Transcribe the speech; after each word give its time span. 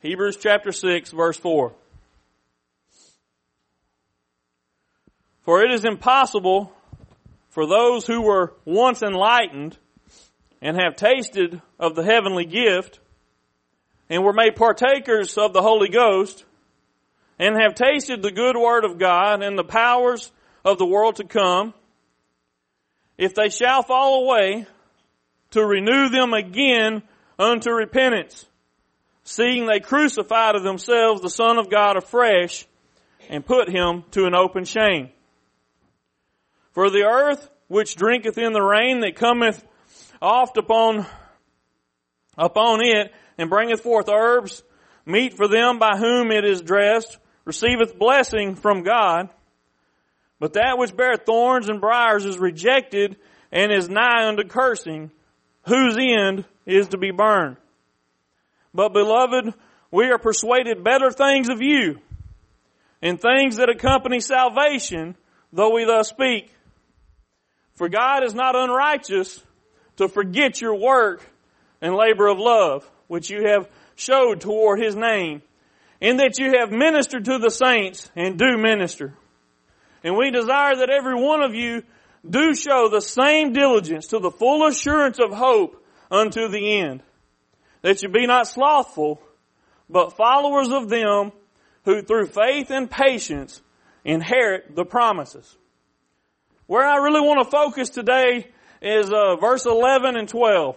Hebrews 0.00 0.36
chapter 0.36 0.70
6 0.70 1.10
verse 1.10 1.36
4. 1.36 1.72
For 5.42 5.62
it 5.62 5.72
is 5.72 5.84
impossible 5.84 6.72
for 7.48 7.66
those 7.66 8.06
who 8.06 8.22
were 8.22 8.52
once 8.64 9.02
enlightened 9.02 9.76
and 10.60 10.80
have 10.80 10.94
tasted 10.96 11.60
of 11.80 11.94
the 11.94 12.04
heavenly 12.04 12.44
gift 12.44 13.00
and 14.08 14.22
were 14.22 14.32
made 14.32 14.56
partakers 14.56 15.36
of 15.36 15.52
the 15.52 15.62
Holy 15.62 15.88
Ghost 15.88 16.44
and 17.38 17.56
have 17.60 17.74
tasted 17.74 18.22
the 18.22 18.30
good 18.30 18.56
word 18.56 18.84
of 18.84 18.98
God 18.98 19.42
and 19.42 19.58
the 19.58 19.64
powers 19.64 20.30
of 20.64 20.78
the 20.78 20.86
world 20.86 21.16
to 21.16 21.24
come, 21.24 21.74
if 23.16 23.34
they 23.34 23.48
shall 23.48 23.82
fall 23.82 24.24
away, 24.24 24.66
to 25.52 25.64
renew 25.64 26.08
them 26.08 26.34
again 26.34 27.02
unto 27.38 27.70
repentance, 27.70 28.46
seeing 29.28 29.66
they 29.66 29.78
crucify 29.78 30.52
to 30.52 30.60
themselves 30.60 31.20
the 31.20 31.28
Son 31.28 31.58
of 31.58 31.68
God 31.68 31.98
afresh 31.98 32.66
and 33.28 33.44
put 33.44 33.68
him 33.68 34.04
to 34.12 34.24
an 34.24 34.34
open 34.34 34.64
shame. 34.64 35.10
For 36.72 36.88
the 36.88 37.04
earth 37.04 37.50
which 37.66 37.94
drinketh 37.94 38.38
in 38.38 38.54
the 38.54 38.62
rain 38.62 39.00
that 39.00 39.16
cometh 39.16 39.62
oft 40.22 40.56
upon, 40.56 41.04
upon 42.38 42.80
it 42.82 43.12
and 43.36 43.50
bringeth 43.50 43.82
forth 43.82 44.08
herbs, 44.08 44.62
meat 45.04 45.34
for 45.34 45.46
them 45.46 45.78
by 45.78 45.98
whom 45.98 46.30
it 46.30 46.46
is 46.46 46.62
dressed, 46.62 47.18
receiveth 47.44 47.98
blessing 47.98 48.56
from 48.56 48.82
God. 48.82 49.28
But 50.40 50.54
that 50.54 50.78
which 50.78 50.96
beareth 50.96 51.26
thorns 51.26 51.68
and 51.68 51.82
briars 51.82 52.24
is 52.24 52.38
rejected 52.38 53.16
and 53.52 53.72
is 53.72 53.90
nigh 53.90 54.26
unto 54.26 54.44
cursing, 54.44 55.10
whose 55.66 55.98
end 55.98 56.46
is 56.64 56.88
to 56.88 56.98
be 56.98 57.10
burned. 57.10 57.58
But 58.74 58.92
beloved, 58.92 59.54
we 59.90 60.10
are 60.10 60.18
persuaded 60.18 60.84
better 60.84 61.10
things 61.10 61.48
of 61.48 61.62
you, 61.62 61.98
and 63.00 63.20
things 63.20 63.56
that 63.56 63.70
accompany 63.70 64.20
salvation, 64.20 65.16
though 65.52 65.74
we 65.74 65.84
thus 65.84 66.08
speak. 66.08 66.52
For 67.76 67.88
God 67.88 68.24
is 68.24 68.34
not 68.34 68.56
unrighteous 68.56 69.42
to 69.96 70.08
forget 70.08 70.60
your 70.60 70.74
work 70.74 71.22
and 71.80 71.94
labor 71.94 72.26
of 72.26 72.38
love, 72.38 72.88
which 73.06 73.30
you 73.30 73.46
have 73.46 73.68
showed 73.94 74.40
toward 74.40 74.80
His 74.80 74.96
name, 74.96 75.42
in 76.00 76.18
that 76.18 76.38
you 76.38 76.58
have 76.58 76.70
ministered 76.70 77.24
to 77.26 77.38
the 77.38 77.50
saints 77.50 78.10
and 78.14 78.38
do 78.38 78.58
minister. 78.58 79.14
And 80.04 80.16
we 80.16 80.30
desire 80.30 80.76
that 80.76 80.90
every 80.90 81.14
one 81.14 81.42
of 81.42 81.54
you 81.54 81.82
do 82.28 82.54
show 82.54 82.88
the 82.88 83.00
same 83.00 83.52
diligence 83.52 84.08
to 84.08 84.18
the 84.18 84.30
full 84.30 84.66
assurance 84.66 85.18
of 85.18 85.32
hope 85.32 85.84
unto 86.10 86.48
the 86.48 86.80
end. 86.80 87.02
That 87.82 88.02
you 88.02 88.08
be 88.08 88.26
not 88.26 88.46
slothful, 88.46 89.20
but 89.88 90.16
followers 90.16 90.70
of 90.70 90.88
them 90.88 91.32
who 91.84 92.02
through 92.02 92.26
faith 92.26 92.70
and 92.70 92.90
patience 92.90 93.62
inherit 94.04 94.74
the 94.74 94.84
promises. 94.84 95.56
Where 96.66 96.86
I 96.86 96.96
really 96.96 97.20
want 97.20 97.44
to 97.44 97.50
focus 97.50 97.88
today 97.88 98.48
is 98.82 99.10
uh, 99.10 99.36
verse 99.36 99.64
11 99.64 100.16
and 100.16 100.28
12. 100.28 100.76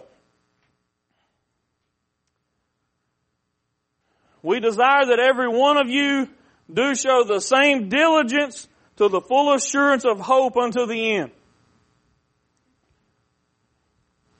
We 4.42 4.58
desire 4.58 5.06
that 5.06 5.18
every 5.20 5.48
one 5.48 5.76
of 5.76 5.88
you 5.88 6.28
do 6.72 6.94
show 6.94 7.24
the 7.24 7.40
same 7.40 7.88
diligence 7.88 8.68
to 8.96 9.08
the 9.08 9.20
full 9.20 9.54
assurance 9.54 10.04
of 10.04 10.18
hope 10.18 10.56
unto 10.56 10.86
the 10.86 11.16
end. 11.16 11.30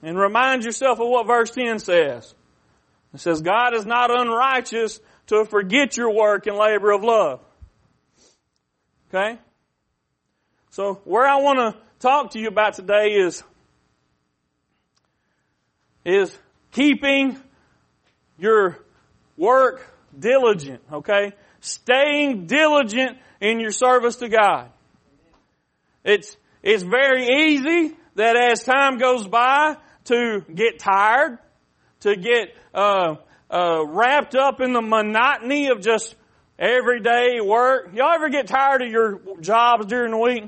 And 0.02 0.18
remind 0.18 0.64
yourself 0.64 0.98
of 0.98 1.08
what 1.08 1.26
verse 1.26 1.50
10 1.50 1.78
says. 1.78 2.34
It 3.14 3.20
says, 3.20 3.42
God 3.42 3.74
is 3.74 3.84
not 3.84 4.10
unrighteous 4.10 5.00
to 5.26 5.44
forget 5.44 5.96
your 5.96 6.14
work 6.14 6.46
and 6.46 6.56
labor 6.56 6.92
of 6.92 7.02
love. 7.04 7.40
Okay? 9.08 9.38
So 10.70 11.00
where 11.04 11.26
I 11.26 11.36
want 11.36 11.58
to 11.58 11.80
talk 12.00 12.30
to 12.32 12.38
you 12.38 12.48
about 12.48 12.74
today 12.74 13.08
is, 13.08 13.42
is 16.04 16.36
keeping 16.70 17.38
your 18.38 18.78
work 19.36 19.86
diligent, 20.18 20.80
okay? 20.90 21.32
Staying 21.60 22.46
diligent 22.46 23.18
in 23.40 23.60
your 23.60 23.70
service 23.70 24.16
to 24.16 24.28
God. 24.28 24.70
It's, 26.04 26.36
it's 26.62 26.82
very 26.82 27.26
easy 27.26 27.94
that 28.16 28.36
as 28.36 28.62
time 28.62 28.98
goes 28.98 29.26
by 29.28 29.76
to 30.04 30.44
get 30.52 30.78
tired, 30.78 31.38
to 32.02 32.16
get, 32.16 32.54
uh, 32.74 33.16
uh, 33.50 33.84
wrapped 33.86 34.34
up 34.34 34.60
in 34.60 34.72
the 34.72 34.80
monotony 34.80 35.68
of 35.68 35.80
just 35.80 36.14
everyday 36.58 37.40
work. 37.40 37.90
Y'all 37.94 38.12
ever 38.12 38.28
get 38.28 38.46
tired 38.46 38.82
of 38.82 38.88
your 38.88 39.20
jobs 39.40 39.86
during 39.86 40.12
the 40.12 40.18
week? 40.18 40.44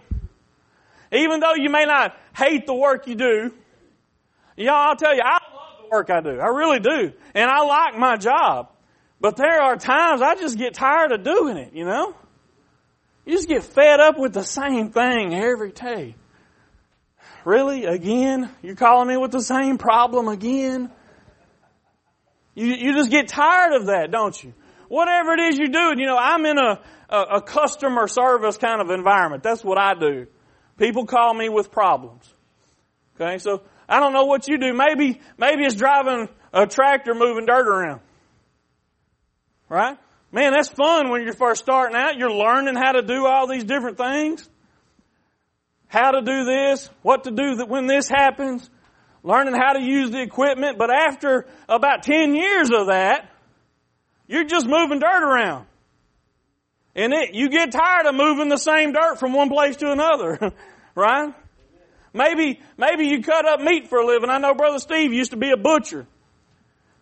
Even 1.12 1.40
though 1.40 1.54
you 1.54 1.70
may 1.70 1.84
not 1.84 2.16
hate 2.36 2.66
the 2.66 2.74
work 2.74 3.06
you 3.06 3.14
do, 3.14 3.52
y'all, 4.56 4.74
I'll 4.74 4.96
tell 4.96 5.14
you, 5.14 5.22
I 5.22 5.38
love 5.54 5.82
the 5.82 5.88
work 5.90 6.10
I 6.10 6.20
do. 6.20 6.40
I 6.40 6.48
really 6.48 6.80
do. 6.80 7.12
And 7.34 7.50
I 7.50 7.62
like 7.64 7.98
my 7.98 8.16
job. 8.16 8.70
But 9.20 9.36
there 9.36 9.62
are 9.62 9.76
times 9.76 10.22
I 10.22 10.34
just 10.34 10.58
get 10.58 10.74
tired 10.74 11.12
of 11.12 11.22
doing 11.22 11.56
it, 11.56 11.72
you 11.72 11.84
know? 11.84 12.14
You 13.24 13.32
just 13.32 13.48
get 13.48 13.64
fed 13.64 14.00
up 14.00 14.18
with 14.18 14.34
the 14.34 14.42
same 14.42 14.90
thing 14.90 15.34
every 15.34 15.72
day. 15.72 16.14
Really? 17.44 17.84
Again? 17.84 18.50
You're 18.62 18.74
calling 18.74 19.08
me 19.08 19.16
with 19.16 19.30
the 19.30 19.40
same 19.40 19.78
problem 19.78 20.28
again? 20.28 20.90
You, 22.54 22.66
you 22.66 22.94
just 22.94 23.10
get 23.10 23.28
tired 23.28 23.74
of 23.74 23.86
that, 23.86 24.10
don't 24.10 24.42
you? 24.42 24.52
Whatever 24.88 25.32
it 25.32 25.40
is 25.40 25.58
you 25.58 25.66
do, 25.66 25.72
doing, 25.72 25.98
you 25.98 26.06
know, 26.06 26.16
I'm 26.16 26.44
in 26.46 26.58
a, 26.58 26.80
a, 27.08 27.20
a 27.36 27.42
customer 27.42 28.06
service 28.06 28.56
kind 28.56 28.80
of 28.80 28.90
environment. 28.90 29.42
That's 29.42 29.64
what 29.64 29.78
I 29.78 29.94
do. 29.94 30.26
People 30.78 31.06
call 31.06 31.34
me 31.34 31.48
with 31.48 31.70
problems. 31.70 32.32
Okay, 33.14 33.38
so 33.38 33.62
I 33.88 34.00
don't 34.00 34.12
know 34.12 34.24
what 34.24 34.48
you 34.48 34.58
do. 34.58 34.72
Maybe, 34.72 35.20
maybe 35.38 35.64
it's 35.64 35.76
driving 35.76 36.28
a 36.52 36.66
tractor 36.66 37.14
moving 37.14 37.46
dirt 37.46 37.66
around. 37.66 38.00
Right? 39.68 39.96
Man, 40.32 40.52
that's 40.52 40.68
fun 40.68 41.10
when 41.10 41.22
you're 41.22 41.32
first 41.32 41.62
starting 41.62 41.96
out. 41.96 42.16
You're 42.16 42.32
learning 42.32 42.74
how 42.76 42.92
to 42.92 43.02
do 43.02 43.26
all 43.26 43.46
these 43.46 43.64
different 43.64 43.96
things. 43.96 44.48
How 45.86 46.10
to 46.10 46.22
do 46.22 46.44
this, 46.44 46.90
what 47.02 47.24
to 47.24 47.30
do 47.30 47.64
when 47.66 47.86
this 47.86 48.08
happens, 48.08 48.68
learning 49.24 49.54
how 49.54 49.72
to 49.72 49.80
use 49.80 50.10
the 50.10 50.20
equipment. 50.20 50.78
But 50.78 50.90
after 50.90 51.46
about 51.68 52.04
10 52.04 52.36
years 52.36 52.70
of 52.70 52.86
that, 52.86 53.28
you're 54.28 54.44
just 54.44 54.66
moving 54.66 55.00
dirt 55.00 55.22
around. 55.24 55.66
And 56.94 57.12
it, 57.12 57.34
you 57.34 57.48
get 57.48 57.72
tired 57.72 58.06
of 58.06 58.14
moving 58.14 58.48
the 58.48 58.58
same 58.58 58.92
dirt 58.92 59.18
from 59.18 59.32
one 59.32 59.48
place 59.48 59.76
to 59.76 59.90
another, 59.90 60.52
right? 60.94 61.34
Maybe, 62.12 62.60
maybe 62.78 63.06
you 63.06 63.22
cut 63.22 63.46
up 63.46 63.60
meat 63.60 63.88
for 63.88 63.98
a 63.98 64.06
living. 64.06 64.30
I 64.30 64.38
know 64.38 64.54
Brother 64.54 64.78
Steve 64.78 65.12
used 65.12 65.32
to 65.32 65.36
be 65.36 65.50
a 65.50 65.56
butcher. 65.56 66.06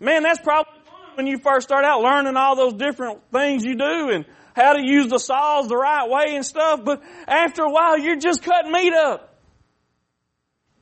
Man, 0.01 0.23
that's 0.23 0.41
probably 0.41 0.73
fun 0.87 1.17
when 1.17 1.27
you 1.27 1.39
first 1.39 1.69
start 1.69 1.85
out 1.85 2.01
learning 2.01 2.37
all 2.37 2.57
those 2.57 2.73
different 2.73 3.21
things 3.31 3.65
you 3.65 3.77
do 3.77 4.09
and 4.11 4.25
how 4.57 4.73
to 4.73 4.83
use 4.83 5.09
the 5.09 5.19
saws 5.19 5.69
the 5.69 5.77
right 5.77 6.09
way 6.09 6.35
and 6.35 6.47
stuff. 6.47 6.81
But 6.83 7.03
after 7.29 7.63
a 7.63 7.71
while, 7.71 7.99
you're 7.99 8.17
just 8.17 8.43
cutting 8.43 8.73
meat 8.73 8.95
up. 8.95 9.29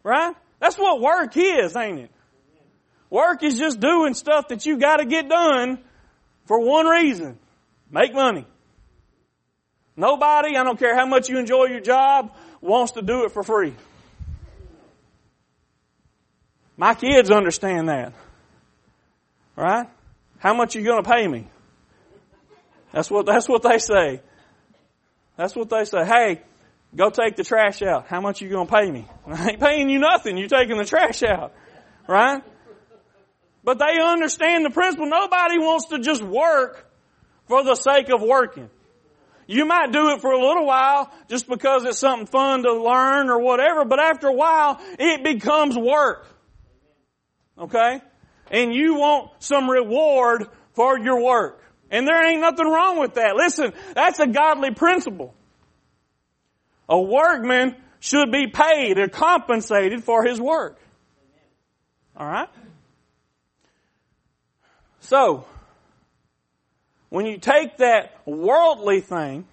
Right? 0.05 0.35
That's 0.61 0.77
what 0.77 1.01
work 1.01 1.37
is, 1.37 1.75
ain't 1.75 1.99
it? 1.99 2.11
Work 3.09 3.43
is 3.43 3.59
just 3.59 3.81
doing 3.81 4.15
stuff 4.15 4.49
that 4.49 4.67
you 4.67 4.79
gotta 4.79 5.05
get 5.05 5.29
done 5.29 5.81
for 6.45 6.61
one 6.61 6.87
reason. 6.87 7.39
Make 7.91 8.15
money. 8.15 8.47
Nobody, 9.97 10.57
I 10.57 10.63
don't 10.63 10.79
care 10.79 10.95
how 10.95 11.07
much 11.07 11.29
you 11.29 11.39
enjoy 11.39 11.67
your 11.67 11.81
job, 11.81 12.33
wants 12.61 12.93
to 12.93 13.03
do 13.03 13.25
it 13.25 13.33
for 13.33 13.43
free. 13.43 13.75
My 16.77 16.95
kids 16.95 17.31
understand 17.31 17.89
that. 17.89 18.15
Right? 19.57 19.87
How 20.39 20.55
much 20.55 20.75
are 20.75 20.79
you 20.79 20.87
going 20.87 21.03
to 21.03 21.11
pay 21.11 21.27
me? 21.29 21.47
That's 22.93 23.11
what, 23.11 23.27
that's 23.27 23.49
what 23.49 23.63
they 23.63 23.79
say. 23.79 24.23
That's 25.37 25.55
what 25.55 25.69
they 25.69 25.85
say. 25.85 26.05
Hey, 26.07 26.43
go 26.95 27.11
take 27.11 27.37
the 27.37 27.45
trash 27.45 27.83
out. 27.83 28.07
How 28.07 28.21
much 28.21 28.43
are 28.43 28.45
you 28.45 28.51
going 28.51 28.67
to 28.67 28.73
pay 28.73 28.91
me? 28.91 29.07
I 29.27 29.51
ain't 29.51 29.61
paying 29.61 29.89
you 29.89 29.99
nothing. 29.99 30.37
You're 30.37 30.49
taking 30.49 30.77
the 30.77 30.85
trash 30.85 31.23
out. 31.23 31.53
Right? 32.07 32.43
But 33.63 33.79
they 33.79 34.01
understand 34.01 34.65
the 34.65 34.71
principle. 34.71 35.07
Nobody 35.07 35.59
wants 35.59 35.87
to 35.89 35.99
just 35.99 36.23
work 36.23 36.91
for 37.47 37.63
the 37.63 37.75
sake 37.75 38.09
of 38.11 38.23
working. 38.23 38.71
You 39.47 39.65
might 39.67 39.91
do 39.91 40.11
it 40.11 40.21
for 40.21 40.31
a 40.31 40.41
little 40.41 40.65
while 40.65 41.13
just 41.29 41.49
because 41.49 41.85
it's 41.85 41.99
something 41.99 42.27
fun 42.27 42.63
to 42.63 42.73
learn 42.73 43.29
or 43.29 43.41
whatever, 43.41 43.85
but 43.85 43.99
after 43.99 44.29
a 44.29 44.33
while, 44.33 44.81
it 44.99 45.25
becomes 45.25 45.77
work. 45.77 46.25
Okay? 47.59 48.01
And 48.51 48.73
you 48.73 48.95
want 48.95 49.31
some 49.41 49.69
reward 49.69 50.47
for 50.75 50.99
your 50.99 51.23
work. 51.23 51.63
And 51.91 52.07
there 52.07 52.25
ain't 52.25 52.41
nothing 52.41 52.67
wrong 52.67 53.01
with 53.01 53.15
that. 53.15 53.35
Listen, 53.35 53.73
that's 53.93 54.21
a 54.21 54.29
godly 54.29 54.73
principle. 54.73 55.35
A 56.91 57.01
workman 57.01 57.77
should 58.01 58.33
be 58.33 58.49
paid 58.49 58.99
or 58.99 59.09
compensated 59.09 60.03
for 60.03 60.25
his 60.25 60.41
work. 60.41 60.79
Alright? 62.19 62.49
So, 64.99 65.47
when 67.09 67.27
you 67.27 67.39
take 67.39 67.79
that 67.79 68.21
worldly 68.27 69.01
thing 69.01 69.47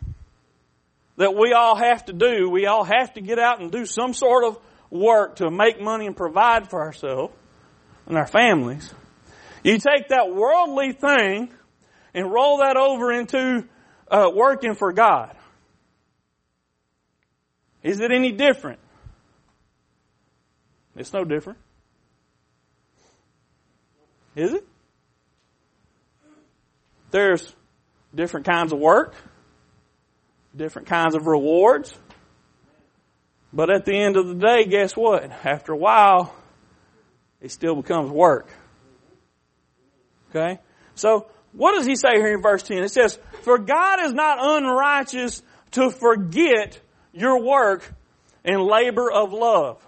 that 1.17 1.35
we 1.35 1.53
all 1.53 1.75
have 1.75 2.05
to 2.05 2.13
do, 2.13 2.49
we 2.49 2.65
all 2.65 2.83
have 2.83 3.13
to 3.13 3.21
get 3.21 3.39
out 3.39 3.61
and 3.61 3.71
do 3.71 3.85
some 3.85 4.13
sort 4.13 4.43
of 4.43 4.57
work 4.89 5.37
to 5.37 5.51
make 5.51 5.79
money 5.79 6.07
and 6.07 6.17
provide 6.17 6.69
for 6.69 6.81
ourselves 6.81 7.33
and 8.07 8.17
our 8.17 8.27
families. 8.27 8.93
You 9.63 9.73
take 9.73 10.09
that 10.09 10.33
worldly 10.33 10.93
thing 10.93 11.49
and 12.13 12.31
roll 12.31 12.59
that 12.59 12.77
over 12.77 13.11
into 13.11 13.67
uh, 14.09 14.31
working 14.33 14.75
for 14.75 14.93
God. 14.93 15.35
Is 17.87 18.01
it 18.01 18.11
any 18.11 18.33
different? 18.33 18.79
It's 20.97 21.13
no 21.13 21.23
different. 21.23 21.57
Is 24.35 24.51
it? 24.51 24.67
There's 27.11 27.55
different 28.13 28.45
kinds 28.45 28.73
of 28.73 28.79
work, 28.79 29.15
different 30.53 30.89
kinds 30.89 31.15
of 31.15 31.27
rewards. 31.27 31.97
But 33.53 33.69
at 33.69 33.85
the 33.85 33.97
end 33.97 34.17
of 34.17 34.27
the 34.27 34.35
day, 34.35 34.65
guess 34.65 34.97
what? 34.97 35.23
After 35.45 35.71
a 35.71 35.77
while, 35.77 36.35
it 37.39 37.53
still 37.53 37.77
becomes 37.77 38.11
work. 38.11 38.49
Okay? 40.29 40.59
So, 40.95 41.27
what 41.53 41.71
does 41.75 41.85
he 41.85 41.95
say 41.95 42.15
here 42.15 42.33
in 42.33 42.41
verse 42.41 42.63
10? 42.63 42.79
It 42.79 42.91
says, 42.91 43.17
For 43.43 43.57
God 43.57 44.03
is 44.03 44.11
not 44.11 44.39
unrighteous 44.41 45.41
to 45.71 45.89
forget 45.89 46.81
your 47.17 47.41
work 47.43 47.83
and 48.45 48.61
labor 48.61 49.11
of 49.11 49.33
love. 49.33 49.83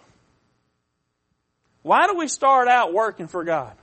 Why 1.84 2.08
do 2.08 2.18
we 2.18 2.28
start 2.28 2.68
out 2.68 2.94
working 2.94 3.28
for 3.28 3.44
God? 3.44 3.74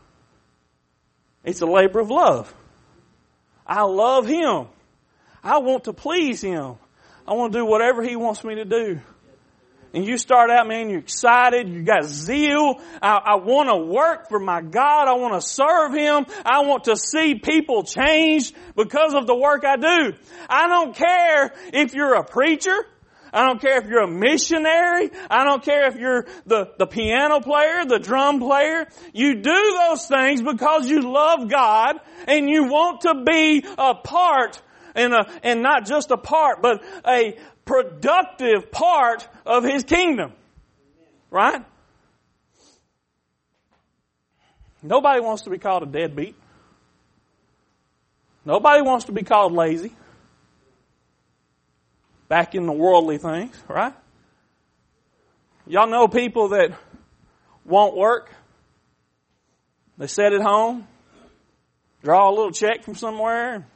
It's 1.44 1.60
a 1.60 1.66
labor 1.66 2.00
of 2.00 2.10
love. 2.10 2.52
I 3.66 3.82
love 3.82 4.26
Him. 4.26 4.66
I 5.42 5.58
want 5.58 5.84
to 5.84 5.92
please 5.92 6.42
Him. 6.42 6.74
I 7.26 7.34
want 7.34 7.52
to 7.52 7.60
do 7.60 7.64
whatever 7.64 8.02
He 8.02 8.16
wants 8.16 8.44
me 8.44 8.56
to 8.56 8.64
do. 8.64 9.00
And 9.94 10.04
you 10.04 10.18
start 10.18 10.50
out, 10.50 10.66
man, 10.66 10.90
you're 10.90 10.98
excited, 10.98 11.68
you 11.68 11.82
got 11.82 12.04
zeal. 12.04 12.80
I, 13.00 13.16
I 13.16 13.34
want 13.36 13.70
to 13.70 13.76
work 13.76 14.28
for 14.28 14.38
my 14.38 14.60
God. 14.60 15.08
I 15.08 15.14
want 15.14 15.40
to 15.40 15.48
serve 15.48 15.94
Him. 15.94 16.26
I 16.44 16.66
want 16.66 16.84
to 16.84 16.96
see 16.96 17.36
people 17.36 17.84
change 17.84 18.52
because 18.74 19.14
of 19.14 19.26
the 19.26 19.34
work 19.34 19.64
I 19.64 19.76
do. 19.76 20.12
I 20.50 20.68
don't 20.68 20.94
care 20.94 21.54
if 21.72 21.94
you're 21.94 22.14
a 22.14 22.24
preacher. 22.24 22.76
I 23.36 23.46
don't 23.46 23.60
care 23.60 23.76
if 23.76 23.86
you're 23.86 24.02
a 24.02 24.08
missionary. 24.08 25.10
I 25.30 25.44
don't 25.44 25.62
care 25.62 25.88
if 25.88 25.96
you're 25.96 26.24
the, 26.46 26.72
the 26.78 26.86
piano 26.86 27.40
player, 27.40 27.84
the 27.84 27.98
drum 27.98 28.40
player. 28.40 28.86
You 29.12 29.34
do 29.42 29.78
those 29.88 30.06
things 30.06 30.40
because 30.40 30.88
you 30.88 31.02
love 31.02 31.50
God 31.50 32.00
and 32.26 32.48
you 32.48 32.64
want 32.64 33.02
to 33.02 33.24
be 33.24 33.62
a 33.76 33.94
part 33.94 34.62
and, 34.94 35.12
a, 35.12 35.30
and 35.42 35.62
not 35.62 35.84
just 35.84 36.10
a 36.10 36.16
part, 36.16 36.62
but 36.62 36.82
a 37.06 37.36
productive 37.66 38.72
part 38.72 39.28
of 39.44 39.64
His 39.64 39.84
kingdom. 39.84 40.32
Right? 41.30 41.62
Nobody 44.82 45.20
wants 45.20 45.42
to 45.42 45.50
be 45.50 45.58
called 45.58 45.82
a 45.82 45.86
deadbeat. 45.86 46.36
Nobody 48.46 48.80
wants 48.80 49.04
to 49.06 49.12
be 49.12 49.24
called 49.24 49.52
lazy 49.52 49.94
back 52.28 52.54
in 52.54 52.66
the 52.66 52.72
worldly 52.72 53.18
things, 53.18 53.56
right? 53.68 53.94
Y'all 55.66 55.88
know 55.88 56.08
people 56.08 56.50
that 56.50 56.78
won't 57.64 57.96
work. 57.96 58.30
They 59.98 60.06
sit 60.06 60.32
at 60.32 60.42
home, 60.42 60.86
draw 62.02 62.28
a 62.28 62.32
little 62.32 62.50
check 62.50 62.84
from 62.84 62.94
somewhere. 62.94 63.66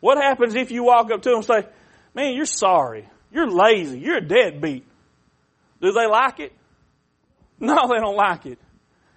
What 0.00 0.18
happens 0.18 0.54
if 0.54 0.70
you 0.70 0.84
walk 0.84 1.10
up 1.10 1.22
to 1.22 1.28
them 1.28 1.38
and 1.38 1.44
say, 1.44 1.66
man, 2.14 2.34
you're 2.34 2.46
sorry. 2.46 3.08
You're 3.32 3.50
lazy. 3.50 3.98
You're 3.98 4.18
a 4.18 4.26
deadbeat. 4.26 4.84
Do 5.80 5.92
they 5.92 6.06
like 6.06 6.40
it? 6.40 6.52
No, 7.58 7.88
they 7.88 7.98
don't 8.00 8.16
like 8.16 8.46
it. 8.46 8.58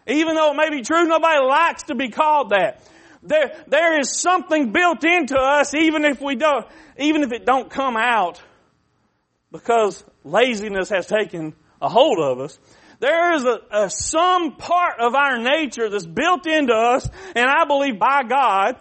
Even 0.08 0.36
though 0.36 0.52
it 0.52 0.56
may 0.56 0.70
be 0.70 0.82
true, 0.82 1.06
nobody 1.06 1.40
likes 1.40 1.84
to 1.84 1.96
be 1.96 2.10
called 2.10 2.50
that. 2.50 2.82
There, 3.22 3.64
there 3.68 4.00
is 4.00 4.18
something 4.18 4.72
built 4.72 5.04
into 5.04 5.38
us, 5.38 5.74
even 5.74 6.06
if 6.06 6.22
we 6.22 6.36
don't, 6.36 6.66
even 6.98 7.24
if 7.24 7.32
it 7.32 7.46
don't 7.46 7.70
come 7.70 7.98
out, 7.98 8.42
because 9.52 10.04
laziness 10.24 10.90
has 10.90 11.06
taken 11.06 11.54
a 11.82 11.90
hold 11.90 12.20
of 12.20 12.40
us. 12.40 12.60
There 13.00 13.34
is 13.34 13.46
a, 13.46 13.60
a 13.72 13.90
some 13.90 14.56
part 14.56 15.00
of 15.00 15.16
our 15.16 15.38
nature 15.38 15.90
that's 15.90 16.06
built 16.06 16.46
into 16.48 16.74
us, 16.74 17.10
and 17.36 17.50
I 17.50 17.66
believe 17.66 18.00
by 18.00 18.24
God, 18.24 18.78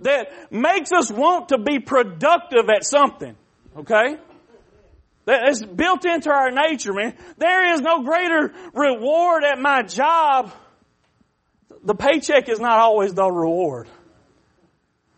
that 0.00 0.52
makes 0.52 0.92
us 0.92 1.10
want 1.10 1.50
to 1.50 1.58
be 1.58 1.78
productive 1.78 2.68
at 2.68 2.84
something. 2.84 3.36
Okay? 3.76 4.16
That 5.24 5.48
is 5.48 5.64
built 5.64 6.04
into 6.04 6.30
our 6.30 6.50
nature, 6.50 6.92
man. 6.92 7.14
There 7.38 7.74
is 7.74 7.80
no 7.80 8.02
greater 8.02 8.52
reward 8.74 9.42
at 9.44 9.58
my 9.58 9.82
job 9.82 10.52
the 11.84 11.94
paycheck 11.94 12.48
is 12.48 12.60
not 12.60 12.78
always 12.78 13.14
the 13.14 13.30
reward. 13.30 13.88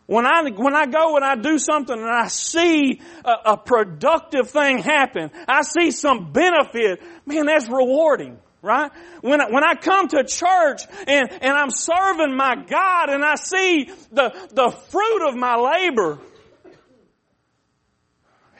When 0.06 0.24
I, 0.24 0.42
when 0.50 0.74
I 0.74 0.86
go 0.86 1.16
and 1.16 1.24
I 1.24 1.36
do 1.36 1.58
something 1.58 1.98
and 1.98 2.08
I 2.08 2.28
see 2.28 3.02
a, 3.24 3.52
a 3.52 3.56
productive 3.58 4.50
thing 4.50 4.78
happen, 4.78 5.30
I 5.46 5.62
see 5.62 5.90
some 5.90 6.32
benefit, 6.32 7.02
man, 7.26 7.46
that's 7.46 7.68
rewarding 7.68 8.38
right? 8.62 8.90
When 9.20 9.40
I, 9.40 9.50
when 9.50 9.64
I 9.64 9.74
come 9.74 10.08
to 10.08 10.24
church 10.24 10.82
and, 11.06 11.30
and 11.30 11.52
I'm 11.52 11.70
serving 11.70 12.34
my 12.34 12.56
God 12.56 13.10
and 13.10 13.24
I 13.24 13.36
see 13.36 13.90
the, 14.12 14.48
the 14.52 14.70
fruit 14.70 15.28
of 15.28 15.36
my 15.36 15.56
labor, 15.56 16.18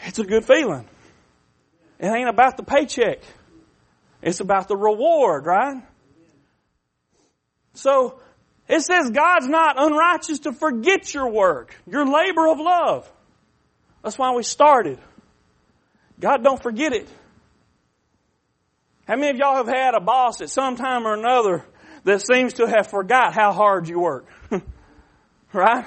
it's 0.05 0.19
a 0.19 0.25
good 0.25 0.45
feeling. 0.45 0.87
It 1.99 2.07
ain't 2.07 2.29
about 2.29 2.57
the 2.57 2.63
paycheck. 2.63 3.19
It's 4.23 4.41
about 4.41 4.69
the 4.69 4.77
reward, 4.77 5.47
right? 5.47 5.83
So, 7.79 8.19
it 8.69 8.83
says 8.83 9.11
God's 9.11 9.47
not 9.47 9.77
unrighteous 9.79 10.41
to 10.41 10.53
forget 10.53 11.15
your 11.15 11.31
work, 11.31 11.75
your 11.87 12.05
labor 12.05 12.49
of 12.49 12.59
love. 12.59 13.11
That's 14.03 14.19
why 14.19 14.35
we 14.35 14.43
started. 14.43 14.99
God 16.21 16.43
don't 16.43 16.63
forget 16.63 16.93
it. 16.93 17.09
How 19.07 19.17
many 19.17 19.31
of 19.31 19.37
y'all 19.37 19.57
have 19.57 19.69
had 19.69 19.95
a 19.95 20.01
boss 20.01 20.41
at 20.41 20.51
some 20.51 20.77
time 20.77 21.07
or 21.07 21.15
another 21.15 21.65
that 22.05 22.21
seems 22.21 22.55
to 22.55 22.67
have 22.67 22.89
forgot 22.89 23.33
how 23.33 23.53
hard 23.53 23.89
you 23.89 24.01
work? 24.01 24.27
right? 25.53 25.87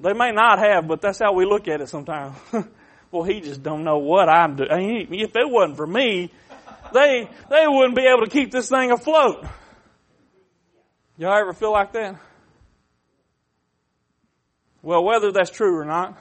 They 0.00 0.12
may 0.12 0.32
not 0.32 0.58
have, 0.58 0.88
but 0.88 1.00
that's 1.00 1.20
how 1.20 1.32
we 1.32 1.46
look 1.46 1.68
at 1.68 1.80
it 1.80 1.88
sometimes. 1.88 2.36
well, 3.10 3.22
he 3.22 3.40
just 3.40 3.62
don't 3.62 3.84
know 3.84 3.98
what 3.98 4.28
I'm 4.28 4.56
doing. 4.56 5.06
If 5.12 5.36
it 5.36 5.48
wasn't 5.48 5.76
for 5.76 5.86
me, 5.86 6.30
they, 6.92 7.30
they 7.48 7.66
wouldn't 7.68 7.96
be 7.96 8.06
able 8.06 8.24
to 8.24 8.30
keep 8.30 8.50
this 8.50 8.68
thing 8.68 8.90
afloat. 8.90 9.46
Y'all 11.22 11.38
ever 11.38 11.52
feel 11.52 11.70
like 11.70 11.92
that? 11.92 12.16
Well, 14.82 15.04
whether 15.04 15.30
that's 15.30 15.50
true 15.50 15.78
or 15.78 15.84
not, 15.84 16.18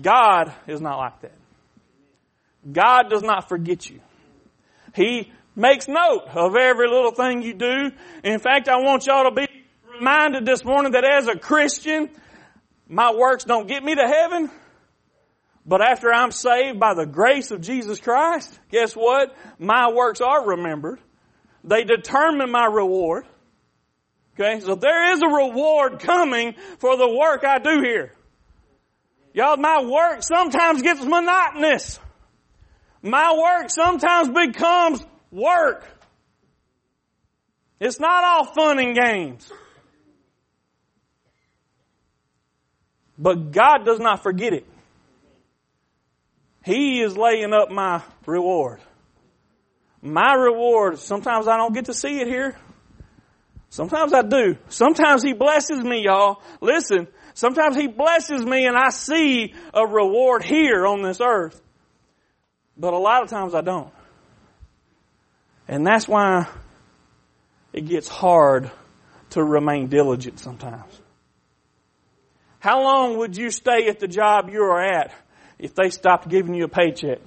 God 0.00 0.54
is 0.66 0.80
not 0.80 0.96
like 0.96 1.20
that. 1.20 1.34
God 2.72 3.10
does 3.10 3.22
not 3.22 3.50
forget 3.50 3.90
you. 3.90 4.00
He 4.94 5.30
makes 5.54 5.86
note 5.86 6.28
of 6.34 6.56
every 6.56 6.88
little 6.88 7.10
thing 7.10 7.42
you 7.42 7.52
do. 7.52 7.90
In 8.24 8.38
fact, 8.38 8.70
I 8.70 8.76
want 8.76 9.04
y'all 9.04 9.28
to 9.28 9.34
be 9.34 9.46
reminded 9.98 10.46
this 10.46 10.64
morning 10.64 10.92
that 10.92 11.04
as 11.04 11.28
a 11.28 11.38
Christian, 11.38 12.08
my 12.88 13.12
works 13.12 13.44
don't 13.44 13.68
get 13.68 13.84
me 13.84 13.94
to 13.94 14.08
heaven. 14.08 14.50
But 15.66 15.82
after 15.82 16.10
I'm 16.10 16.30
saved 16.30 16.80
by 16.80 16.94
the 16.94 17.04
grace 17.04 17.50
of 17.50 17.60
Jesus 17.60 18.00
Christ, 18.00 18.58
guess 18.70 18.94
what? 18.94 19.36
My 19.58 19.92
works 19.92 20.22
are 20.22 20.48
remembered. 20.48 21.00
They 21.64 21.84
determine 21.84 22.50
my 22.50 22.64
reward. 22.64 23.26
Okay, 24.34 24.60
so 24.60 24.74
there 24.74 25.12
is 25.12 25.20
a 25.22 25.26
reward 25.26 26.00
coming 26.00 26.54
for 26.78 26.96
the 26.96 27.08
work 27.08 27.44
I 27.44 27.58
do 27.58 27.82
here. 27.82 28.12
Y'all, 29.34 29.56
my 29.56 29.82
work 29.82 30.22
sometimes 30.22 30.82
gets 30.82 31.04
monotonous. 31.04 31.98
My 33.02 33.34
work 33.34 33.70
sometimes 33.70 34.28
becomes 34.28 35.04
work. 35.30 35.84
It's 37.80 37.98
not 37.98 38.24
all 38.24 38.44
fun 38.44 38.78
and 38.78 38.94
games. 38.94 39.50
But 43.18 43.52
God 43.52 43.84
does 43.84 43.98
not 43.98 44.22
forget 44.22 44.52
it. 44.52 44.66
He 46.64 47.00
is 47.02 47.16
laying 47.16 47.52
up 47.52 47.70
my 47.70 48.02
reward. 48.24 48.80
My 50.00 50.34
reward, 50.34 50.98
sometimes 50.98 51.48
I 51.48 51.56
don't 51.56 51.74
get 51.74 51.86
to 51.86 51.94
see 51.94 52.20
it 52.20 52.28
here. 52.28 52.56
Sometimes 53.72 54.12
I 54.12 54.20
do. 54.20 54.58
Sometimes 54.68 55.22
He 55.22 55.32
blesses 55.32 55.82
me, 55.82 56.04
y'all. 56.04 56.42
Listen, 56.60 57.08
sometimes 57.32 57.74
He 57.74 57.86
blesses 57.86 58.44
me 58.44 58.66
and 58.66 58.76
I 58.76 58.90
see 58.90 59.54
a 59.72 59.86
reward 59.86 60.44
here 60.44 60.86
on 60.86 61.00
this 61.02 61.22
earth. 61.22 61.58
But 62.76 62.92
a 62.92 62.98
lot 62.98 63.22
of 63.22 63.30
times 63.30 63.54
I 63.54 63.62
don't. 63.62 63.90
And 65.66 65.86
that's 65.86 66.06
why 66.06 66.48
it 67.72 67.86
gets 67.86 68.08
hard 68.08 68.70
to 69.30 69.42
remain 69.42 69.88
diligent 69.88 70.38
sometimes. 70.38 70.92
How 72.58 72.82
long 72.82 73.16
would 73.16 73.38
you 73.38 73.50
stay 73.50 73.88
at 73.88 74.00
the 74.00 74.06
job 74.06 74.50
you 74.50 74.60
are 74.64 74.82
at 74.82 75.14
if 75.58 75.74
they 75.74 75.88
stopped 75.88 76.28
giving 76.28 76.52
you 76.52 76.64
a 76.64 76.68
paycheck? 76.68 77.20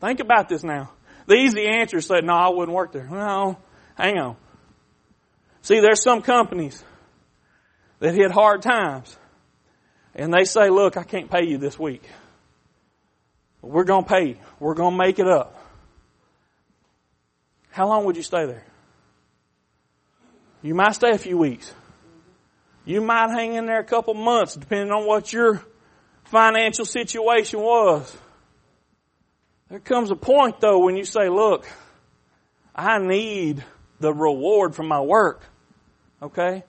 Think 0.00 0.20
about 0.20 0.48
this 0.48 0.64
now. 0.64 0.95
These, 1.26 1.52
the 1.54 1.60
easy 1.60 1.68
answer 1.68 2.00
said, 2.00 2.24
no, 2.24 2.34
I 2.34 2.48
wouldn't 2.48 2.74
work 2.74 2.92
there. 2.92 3.06
No, 3.06 3.58
hang 3.96 4.18
on. 4.18 4.36
See, 5.62 5.80
there's 5.80 6.02
some 6.02 6.22
companies 6.22 6.82
that 7.98 8.14
hit 8.14 8.30
hard 8.30 8.62
times 8.62 9.16
and 10.14 10.32
they 10.32 10.44
say, 10.44 10.70
look, 10.70 10.96
I 10.96 11.02
can't 11.02 11.30
pay 11.30 11.44
you 11.44 11.58
this 11.58 11.78
week. 11.78 12.02
But 13.60 13.70
we're 13.70 13.84
going 13.84 14.04
to 14.04 14.08
pay 14.08 14.28
you. 14.28 14.36
We're 14.60 14.74
going 14.74 14.92
to 14.92 14.98
make 14.98 15.18
it 15.18 15.26
up. 15.26 15.60
How 17.70 17.88
long 17.88 18.04
would 18.04 18.16
you 18.16 18.22
stay 18.22 18.46
there? 18.46 18.64
You 20.62 20.74
might 20.74 20.94
stay 20.94 21.10
a 21.10 21.18
few 21.18 21.36
weeks. 21.36 21.72
You 22.84 23.00
might 23.00 23.30
hang 23.30 23.54
in 23.54 23.66
there 23.66 23.80
a 23.80 23.84
couple 23.84 24.14
months 24.14 24.54
depending 24.54 24.92
on 24.92 25.06
what 25.06 25.32
your 25.32 25.62
financial 26.24 26.84
situation 26.84 27.60
was. 27.60 28.16
There 29.68 29.80
comes 29.80 30.10
a 30.10 30.16
point 30.16 30.60
though 30.60 30.84
when 30.84 30.96
you 30.96 31.04
say, 31.04 31.28
look, 31.28 31.66
I 32.74 32.98
need 32.98 33.64
the 34.00 34.12
reward 34.12 34.74
from 34.74 34.88
my 34.88 35.00
work. 35.00 35.42
Okay? 36.22 36.64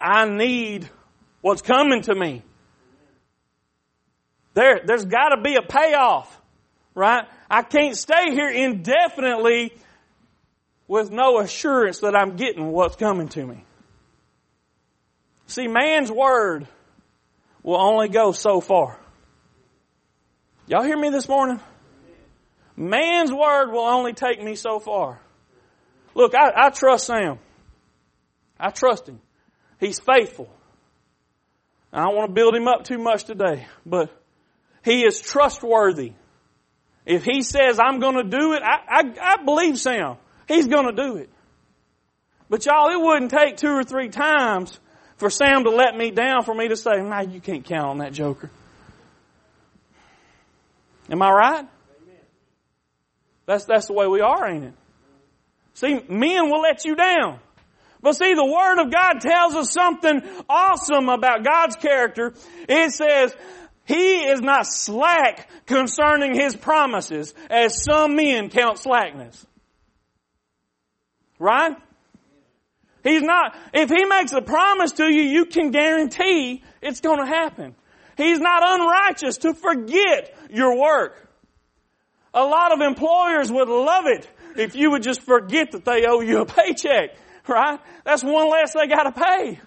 I 0.00 0.28
need 0.28 0.88
what's 1.40 1.62
coming 1.62 2.02
to 2.02 2.14
me. 2.14 2.42
There, 4.54 4.80
there's 4.84 5.04
gotta 5.04 5.40
be 5.40 5.56
a 5.56 5.62
payoff. 5.62 6.38
Right? 6.94 7.24
I 7.50 7.62
can't 7.62 7.96
stay 7.96 8.32
here 8.32 8.50
indefinitely 8.50 9.72
with 10.86 11.10
no 11.10 11.38
assurance 11.40 12.00
that 12.00 12.14
I'm 12.14 12.36
getting 12.36 12.70
what's 12.70 12.96
coming 12.96 13.28
to 13.28 13.46
me. 13.46 13.64
See, 15.46 15.68
man's 15.68 16.10
word 16.10 16.68
will 17.62 17.80
only 17.80 18.08
go 18.08 18.32
so 18.32 18.60
far. 18.60 18.98
Y'all 20.66 20.82
hear 20.82 20.98
me 20.98 21.10
this 21.10 21.28
morning? 21.28 21.60
Man's 22.76 23.32
word 23.32 23.70
will 23.70 23.86
only 23.86 24.12
take 24.12 24.42
me 24.42 24.54
so 24.54 24.78
far. 24.78 25.20
Look, 26.14 26.34
I, 26.34 26.66
I 26.66 26.70
trust 26.70 27.06
Sam. 27.06 27.38
I 28.58 28.70
trust 28.70 29.08
him. 29.08 29.20
He's 29.80 30.00
faithful. 30.00 30.48
I 31.92 32.04
don't 32.04 32.16
want 32.16 32.30
to 32.30 32.34
build 32.34 32.54
him 32.54 32.68
up 32.68 32.84
too 32.84 32.98
much 32.98 33.24
today, 33.24 33.66
but 33.84 34.10
he 34.84 35.04
is 35.04 35.20
trustworthy. 35.20 36.12
If 37.04 37.24
he 37.24 37.42
says, 37.42 37.78
I'm 37.80 37.98
going 37.98 38.16
to 38.16 38.24
do 38.24 38.52
it, 38.54 38.62
I, 38.62 38.78
I, 38.88 39.02
I 39.20 39.44
believe 39.44 39.78
Sam. 39.78 40.16
He's 40.48 40.68
going 40.68 40.86
to 40.86 40.92
do 40.92 41.16
it. 41.16 41.30
But 42.48 42.64
y'all, 42.66 42.90
it 42.90 43.00
wouldn't 43.00 43.30
take 43.30 43.56
two 43.56 43.72
or 43.72 43.82
three 43.82 44.08
times 44.08 44.78
for 45.16 45.30
Sam 45.30 45.64
to 45.64 45.70
let 45.70 45.96
me 45.96 46.10
down 46.10 46.44
for 46.44 46.54
me 46.54 46.68
to 46.68 46.76
say, 46.76 47.00
nah, 47.00 47.20
you 47.20 47.40
can't 47.40 47.64
count 47.64 47.86
on 47.86 47.98
that 47.98 48.12
joker. 48.12 48.50
Am 51.10 51.20
I 51.20 51.30
right? 51.30 51.66
That's, 53.52 53.66
that's 53.66 53.86
the 53.86 53.92
way 53.92 54.06
we 54.06 54.22
are, 54.22 54.48
ain't 54.48 54.64
it? 54.64 54.74
See, 55.74 56.00
men 56.08 56.48
will 56.50 56.62
let 56.62 56.86
you 56.86 56.96
down. 56.96 57.38
But 58.00 58.14
see, 58.14 58.32
the 58.32 58.46
Word 58.46 58.82
of 58.82 58.90
God 58.90 59.20
tells 59.20 59.54
us 59.54 59.70
something 59.70 60.22
awesome 60.48 61.10
about 61.10 61.44
God's 61.44 61.76
character. 61.76 62.32
It 62.66 62.92
says, 62.92 63.36
He 63.84 64.24
is 64.24 64.40
not 64.40 64.66
slack 64.66 65.50
concerning 65.66 66.34
His 66.34 66.56
promises, 66.56 67.34
as 67.50 67.84
some 67.84 68.16
men 68.16 68.48
count 68.48 68.78
slackness. 68.78 69.46
Right? 71.38 71.76
He's 73.04 73.22
not, 73.22 73.54
if 73.74 73.90
He 73.90 74.06
makes 74.06 74.32
a 74.32 74.40
promise 74.40 74.92
to 74.92 75.04
you, 75.04 75.24
you 75.24 75.44
can 75.44 75.72
guarantee 75.72 76.62
it's 76.80 77.02
gonna 77.02 77.26
happen. 77.26 77.74
He's 78.16 78.40
not 78.40 78.62
unrighteous 78.64 79.38
to 79.38 79.52
forget 79.52 80.34
your 80.48 80.80
work. 80.80 81.22
A 82.34 82.42
lot 82.42 82.72
of 82.72 82.80
employers 82.80 83.52
would 83.52 83.68
love 83.68 84.06
it 84.06 84.28
if 84.56 84.74
you 84.74 84.90
would 84.92 85.02
just 85.02 85.22
forget 85.22 85.72
that 85.72 85.84
they 85.84 86.06
owe 86.06 86.20
you 86.20 86.40
a 86.40 86.46
paycheck, 86.46 87.10
right? 87.46 87.78
That's 88.04 88.24
one 88.24 88.50
less 88.50 88.72
they 88.72 88.86
gotta 88.86 89.12
pay. 89.12 89.60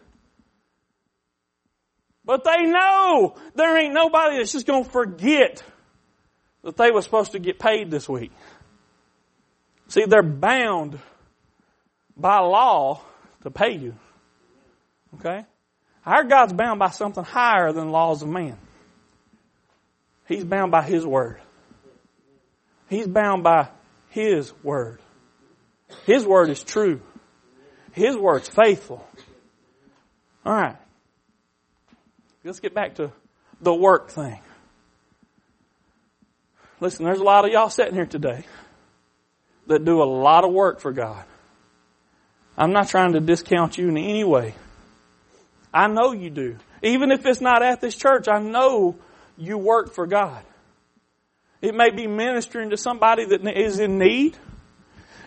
But 2.23 2.43
they 2.43 2.63
know 2.63 3.35
there 3.53 3.77
ain't 3.77 3.93
nobody 3.93 4.37
that's 4.37 4.51
just 4.51 4.65
gonna 4.65 4.83
forget 4.83 5.63
that 6.63 6.75
they 6.75 6.89
were 6.89 7.03
supposed 7.03 7.33
to 7.33 7.39
get 7.39 7.59
paid 7.59 7.91
this 7.91 8.09
week. 8.09 8.31
See, 9.87 10.05
they're 10.05 10.23
bound 10.23 10.99
by 12.17 12.39
law 12.39 13.01
to 13.43 13.51
pay 13.51 13.77
you. 13.77 13.95
Okay? 15.15 15.45
Our 16.05 16.23
God's 16.23 16.53
bound 16.53 16.79
by 16.79 16.89
something 16.89 17.23
higher 17.23 17.71
than 17.71 17.91
laws 17.91 18.23
of 18.23 18.29
man. 18.29 18.57
He's 20.27 20.43
bound 20.43 20.71
by 20.71 20.81
His 20.81 21.05
Word. 21.05 21.39
He's 22.89 23.07
bound 23.07 23.43
by 23.43 23.69
His 24.09 24.53
Word. 24.63 24.99
His 26.05 26.25
Word 26.25 26.49
is 26.49 26.63
true. 26.63 27.01
His 27.91 28.17
Word's 28.17 28.49
faithful. 28.49 29.07
Alright. 30.45 30.77
Let's 32.43 32.59
get 32.59 32.75
back 32.75 32.95
to 32.95 33.11
the 33.61 33.73
work 33.73 34.11
thing. 34.11 34.39
Listen, 36.79 37.05
there's 37.05 37.19
a 37.19 37.23
lot 37.23 37.45
of 37.45 37.51
y'all 37.51 37.69
sitting 37.69 37.95
here 37.95 38.05
today 38.05 38.43
that 39.67 39.83
do 39.83 40.03
a 40.03 40.05
lot 40.05 40.43
of 40.43 40.51
work 40.51 40.79
for 40.79 40.91
God. 40.91 41.23
I'm 42.57 42.71
not 42.71 42.89
trying 42.89 43.13
to 43.13 43.19
discount 43.19 43.77
you 43.77 43.89
in 43.89 43.97
any 43.97 44.23
way. 44.23 44.53
I 45.73 45.87
know 45.87 46.11
you 46.11 46.29
do. 46.29 46.57
Even 46.83 47.11
if 47.11 47.25
it's 47.25 47.41
not 47.41 47.63
at 47.63 47.81
this 47.81 47.95
church, 47.95 48.27
I 48.27 48.39
know 48.39 48.95
you 49.37 49.57
work 49.57 49.93
for 49.93 50.05
God. 50.05 50.43
It 51.65 51.73
may 51.73 51.89
be 51.89 52.05
ministering 52.05 52.69
to 52.69 52.77
somebody 52.77 53.25
that 53.25 53.47
is 53.57 53.79
in 53.79 53.97
need. 53.97 54.37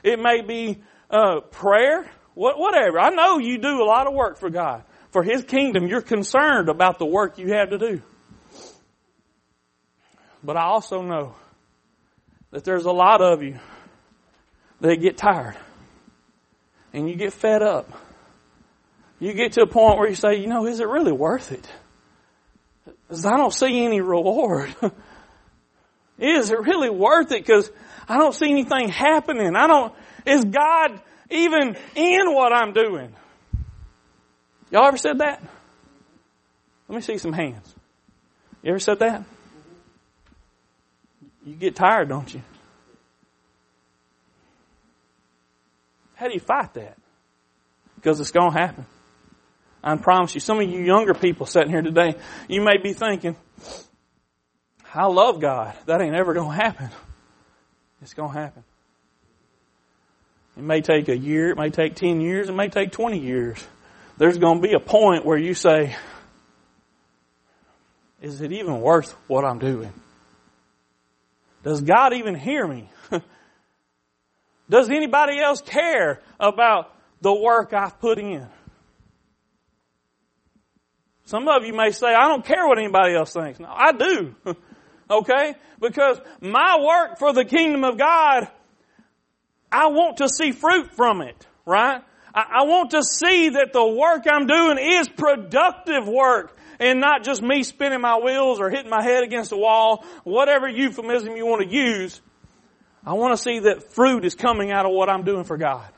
It 0.04 0.20
may 0.20 0.40
be 0.40 0.80
uh, 1.10 1.40
prayer, 1.40 2.08
whatever. 2.34 3.00
I 3.00 3.10
know 3.10 3.38
you 3.38 3.58
do 3.58 3.82
a 3.82 3.84
lot 3.84 4.06
of 4.06 4.14
work 4.14 4.38
for 4.38 4.48
God. 4.48 4.84
For 5.10 5.24
His 5.24 5.42
kingdom, 5.42 5.88
you're 5.88 6.00
concerned 6.00 6.68
about 6.68 7.00
the 7.00 7.06
work 7.06 7.38
you 7.38 7.54
have 7.54 7.70
to 7.70 7.78
do. 7.78 8.02
But 10.44 10.56
I 10.56 10.62
also 10.62 11.02
know 11.02 11.34
that 12.52 12.62
there's 12.62 12.84
a 12.84 12.92
lot 12.92 13.20
of 13.20 13.42
you 13.42 13.58
that 14.80 14.98
get 14.98 15.16
tired 15.16 15.56
and 16.92 17.08
you 17.10 17.16
get 17.16 17.32
fed 17.32 17.64
up. 17.64 17.90
You 19.18 19.32
get 19.32 19.54
to 19.54 19.62
a 19.62 19.66
point 19.66 19.98
where 19.98 20.08
you 20.08 20.14
say, 20.14 20.36
you 20.36 20.46
know, 20.46 20.66
is 20.66 20.78
it 20.78 20.86
really 20.86 21.10
worth 21.10 21.50
it? 21.50 21.68
Because 23.08 23.26
I 23.26 23.36
don't 23.36 23.52
see 23.52 23.84
any 23.84 24.00
reward. 24.00 24.72
Is 26.18 26.50
it 26.50 26.60
really 26.60 26.90
worth 26.90 27.32
it? 27.32 27.44
Because 27.44 27.70
I 28.08 28.18
don't 28.18 28.34
see 28.34 28.50
anything 28.50 28.88
happening. 28.88 29.54
I 29.54 29.66
don't, 29.66 29.94
is 30.26 30.44
God 30.44 31.00
even 31.30 31.76
in 31.94 32.34
what 32.34 32.52
I'm 32.52 32.72
doing? 32.72 33.14
Y'all 34.70 34.86
ever 34.86 34.96
said 34.96 35.18
that? 35.18 35.42
Let 36.88 36.96
me 36.96 37.02
see 37.02 37.18
some 37.18 37.32
hands. 37.32 37.74
You 38.62 38.70
ever 38.70 38.78
said 38.78 38.98
that? 39.00 39.24
You 41.44 41.54
get 41.54 41.76
tired, 41.76 42.08
don't 42.08 42.32
you? 42.32 42.42
How 46.14 46.26
do 46.26 46.34
you 46.34 46.40
fight 46.40 46.74
that? 46.74 46.98
Because 47.94 48.20
it's 48.20 48.32
going 48.32 48.52
to 48.52 48.58
happen. 48.58 48.86
I 49.82 49.96
promise 49.96 50.34
you, 50.34 50.40
some 50.40 50.60
of 50.60 50.68
you 50.68 50.80
younger 50.80 51.14
people 51.14 51.46
sitting 51.46 51.70
here 51.70 51.82
today, 51.82 52.16
you 52.48 52.60
may 52.62 52.78
be 52.82 52.92
thinking, 52.92 53.36
I 54.94 55.06
love 55.06 55.40
God. 55.40 55.74
That 55.86 56.00
ain't 56.00 56.14
ever 56.14 56.34
going 56.34 56.56
to 56.56 56.62
happen. 56.62 56.90
It's 58.02 58.14
going 58.14 58.32
to 58.32 58.38
happen. 58.38 58.64
It 60.56 60.62
may 60.62 60.80
take 60.80 61.08
a 61.08 61.16
year, 61.16 61.50
it 61.50 61.56
may 61.56 61.70
take 61.70 61.94
10 61.94 62.20
years, 62.20 62.48
it 62.48 62.54
may 62.54 62.68
take 62.68 62.90
20 62.90 63.18
years. 63.18 63.64
There's 64.16 64.38
going 64.38 64.60
to 64.60 64.66
be 64.66 64.74
a 64.74 64.80
point 64.80 65.24
where 65.24 65.38
you 65.38 65.54
say, 65.54 65.94
is 68.20 68.40
it 68.40 68.50
even 68.50 68.80
worth 68.80 69.12
what 69.28 69.44
I'm 69.44 69.60
doing? 69.60 69.92
Does 71.62 71.80
God 71.80 72.12
even 72.12 72.34
hear 72.34 72.66
me? 72.66 72.90
Does 74.70 74.90
anybody 74.90 75.38
else 75.38 75.60
care 75.60 76.20
about 76.40 76.92
the 77.20 77.32
work 77.32 77.72
I've 77.72 78.00
put 78.00 78.18
in? 78.18 78.48
Some 81.26 81.46
of 81.46 81.64
you 81.64 81.74
may 81.74 81.92
say, 81.92 82.08
I 82.08 82.26
don't 82.28 82.44
care 82.44 82.66
what 82.66 82.78
anybody 82.78 83.14
else 83.14 83.32
thinks. 83.32 83.60
No, 83.60 83.68
I 83.70 83.92
do. 83.92 84.34
Okay? 85.10 85.54
Because 85.80 86.20
my 86.40 86.78
work 86.80 87.18
for 87.18 87.32
the 87.32 87.44
kingdom 87.44 87.84
of 87.84 87.98
God, 87.98 88.48
I 89.70 89.88
want 89.88 90.18
to 90.18 90.28
see 90.28 90.52
fruit 90.52 90.94
from 90.94 91.22
it, 91.22 91.46
right? 91.66 92.02
I, 92.34 92.64
want 92.64 92.90
to 92.92 93.02
see 93.02 93.50
that 93.50 93.72
the 93.72 93.84
work 93.84 94.24
I'm 94.30 94.46
doing 94.46 94.78
is 94.78 95.08
productive 95.08 96.06
work 96.06 96.56
and 96.78 97.00
not 97.00 97.24
just 97.24 97.42
me 97.42 97.64
spinning 97.64 98.00
my 98.00 98.18
wheels 98.18 98.60
or 98.60 98.70
hitting 98.70 98.90
my 98.90 99.02
head 99.02 99.24
against 99.24 99.50
the 99.50 99.56
wall, 99.56 100.04
whatever 100.24 100.68
euphemism 100.68 101.36
you 101.36 101.46
want 101.46 101.62
to 101.62 101.74
use. 101.74 102.20
I 103.04 103.14
want 103.14 103.36
to 103.36 103.42
see 103.42 103.60
that 103.60 103.92
fruit 103.92 104.24
is 104.24 104.34
coming 104.34 104.70
out 104.70 104.86
of 104.86 104.92
what 104.92 105.08
I'm 105.08 105.24
doing 105.24 105.44
for 105.44 105.56
God. 105.56 105.88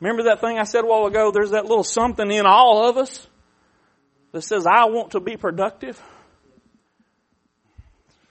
Remember 0.00 0.24
that 0.24 0.40
thing 0.40 0.58
I 0.58 0.64
said 0.64 0.84
a 0.84 0.86
while 0.86 1.06
ago? 1.06 1.30
There's 1.30 1.50
that 1.50 1.66
little 1.66 1.84
something 1.84 2.30
in 2.30 2.46
all 2.46 2.88
of 2.88 2.96
us 2.96 3.26
that 4.32 4.42
says, 4.42 4.66
I 4.66 4.86
want 4.86 5.12
to 5.12 5.20
be 5.20 5.36
productive. 5.36 6.00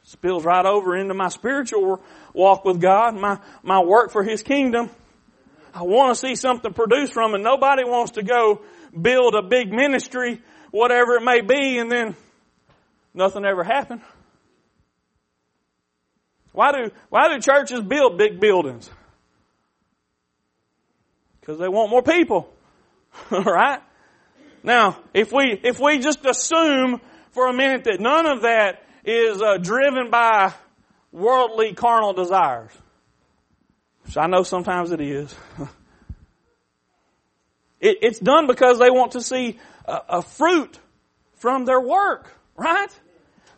Spills 0.09 0.43
right 0.43 0.65
over 0.65 0.97
into 0.97 1.13
my 1.13 1.29
spiritual 1.29 2.01
walk 2.33 2.65
with 2.65 2.81
God, 2.81 3.13
my, 3.13 3.37
my 3.61 3.79
work 3.79 4.09
for 4.09 4.23
His 4.23 4.41
kingdom. 4.41 4.89
I 5.71 5.83
want 5.83 6.15
to 6.15 6.19
see 6.19 6.33
something 6.33 6.73
produced 6.73 7.13
from 7.13 7.35
it. 7.35 7.41
Nobody 7.41 7.83
wants 7.83 8.13
to 8.13 8.23
go 8.23 8.61
build 8.99 9.35
a 9.35 9.43
big 9.43 9.71
ministry, 9.71 10.41
whatever 10.71 11.17
it 11.17 11.23
may 11.23 11.41
be, 11.41 11.77
and 11.77 11.91
then 11.91 12.15
nothing 13.13 13.45
ever 13.45 13.63
happened. 13.63 14.01
Why 16.53 16.71
do, 16.71 16.91
why 17.09 17.31
do 17.31 17.39
churches 17.39 17.81
build 17.81 18.17
big 18.17 18.39
buildings? 18.39 18.89
Because 21.39 21.59
they 21.59 21.69
want 21.69 21.91
more 21.91 22.01
people. 22.01 22.51
right? 23.29 23.79
Now, 24.63 24.97
if 25.13 25.31
we, 25.31 25.59
if 25.63 25.79
we 25.79 25.99
just 25.99 26.25
assume 26.25 26.99
for 27.29 27.47
a 27.47 27.53
minute 27.53 27.83
that 27.83 27.99
none 27.99 28.25
of 28.25 28.41
that 28.41 28.85
is 29.03 29.41
uh, 29.41 29.57
driven 29.57 30.09
by 30.09 30.53
worldly 31.11 31.73
carnal 31.73 32.13
desires, 32.13 32.71
which 34.05 34.17
I 34.17 34.27
know 34.27 34.43
sometimes 34.43 34.91
it 34.91 35.01
is. 35.01 35.33
it, 37.79 37.97
it's 38.01 38.19
done 38.19 38.47
because 38.47 38.79
they 38.79 38.89
want 38.89 39.13
to 39.13 39.21
see 39.21 39.57
a, 39.85 39.99
a 40.09 40.21
fruit 40.21 40.79
from 41.35 41.65
their 41.65 41.81
work, 41.81 42.31
right? 42.55 42.89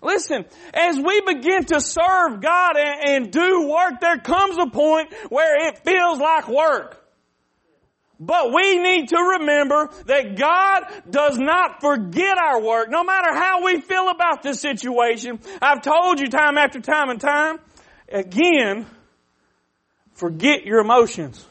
Listen, 0.01 0.45
as 0.74 0.98
we 0.98 1.21
begin 1.21 1.65
to 1.65 1.79
serve 1.79 2.41
God 2.41 2.75
and, 2.75 3.10
and, 3.10 3.31
do 3.31 3.67
work, 3.67 4.01
there 4.01 4.17
comes 4.17 4.57
a 4.57 4.67
point 4.67 5.13
where 5.29 5.67
it 5.67 5.77
feels 5.79 6.17
like 6.17 6.48
work. 6.48 7.00
But 8.24 8.54
we 8.54 8.78
need 8.78 9.10
to 9.10 9.18
remember 9.18 9.90
that 10.06 10.38
God 10.38 10.84
does 11.10 11.40
not 11.40 11.82
forget 11.82 12.38
our 12.38 12.62
work, 12.62 12.92
no 12.92 13.04
matter 13.04 13.34
how 13.34 13.66
we 13.66 13.82
feel 13.82 14.10
about 14.10 14.44
this 14.44 14.62
situation. 14.62 15.40
I've 15.60 15.82
told 15.82 16.20
you 16.20 16.28
time 16.28 16.56
after 16.56 16.80
time 16.80 17.10
and 17.10 17.20
time. 17.20 17.58
Again, 18.08 18.86
forget 20.13 20.66
your 20.66 20.82
emotions. 20.82 21.44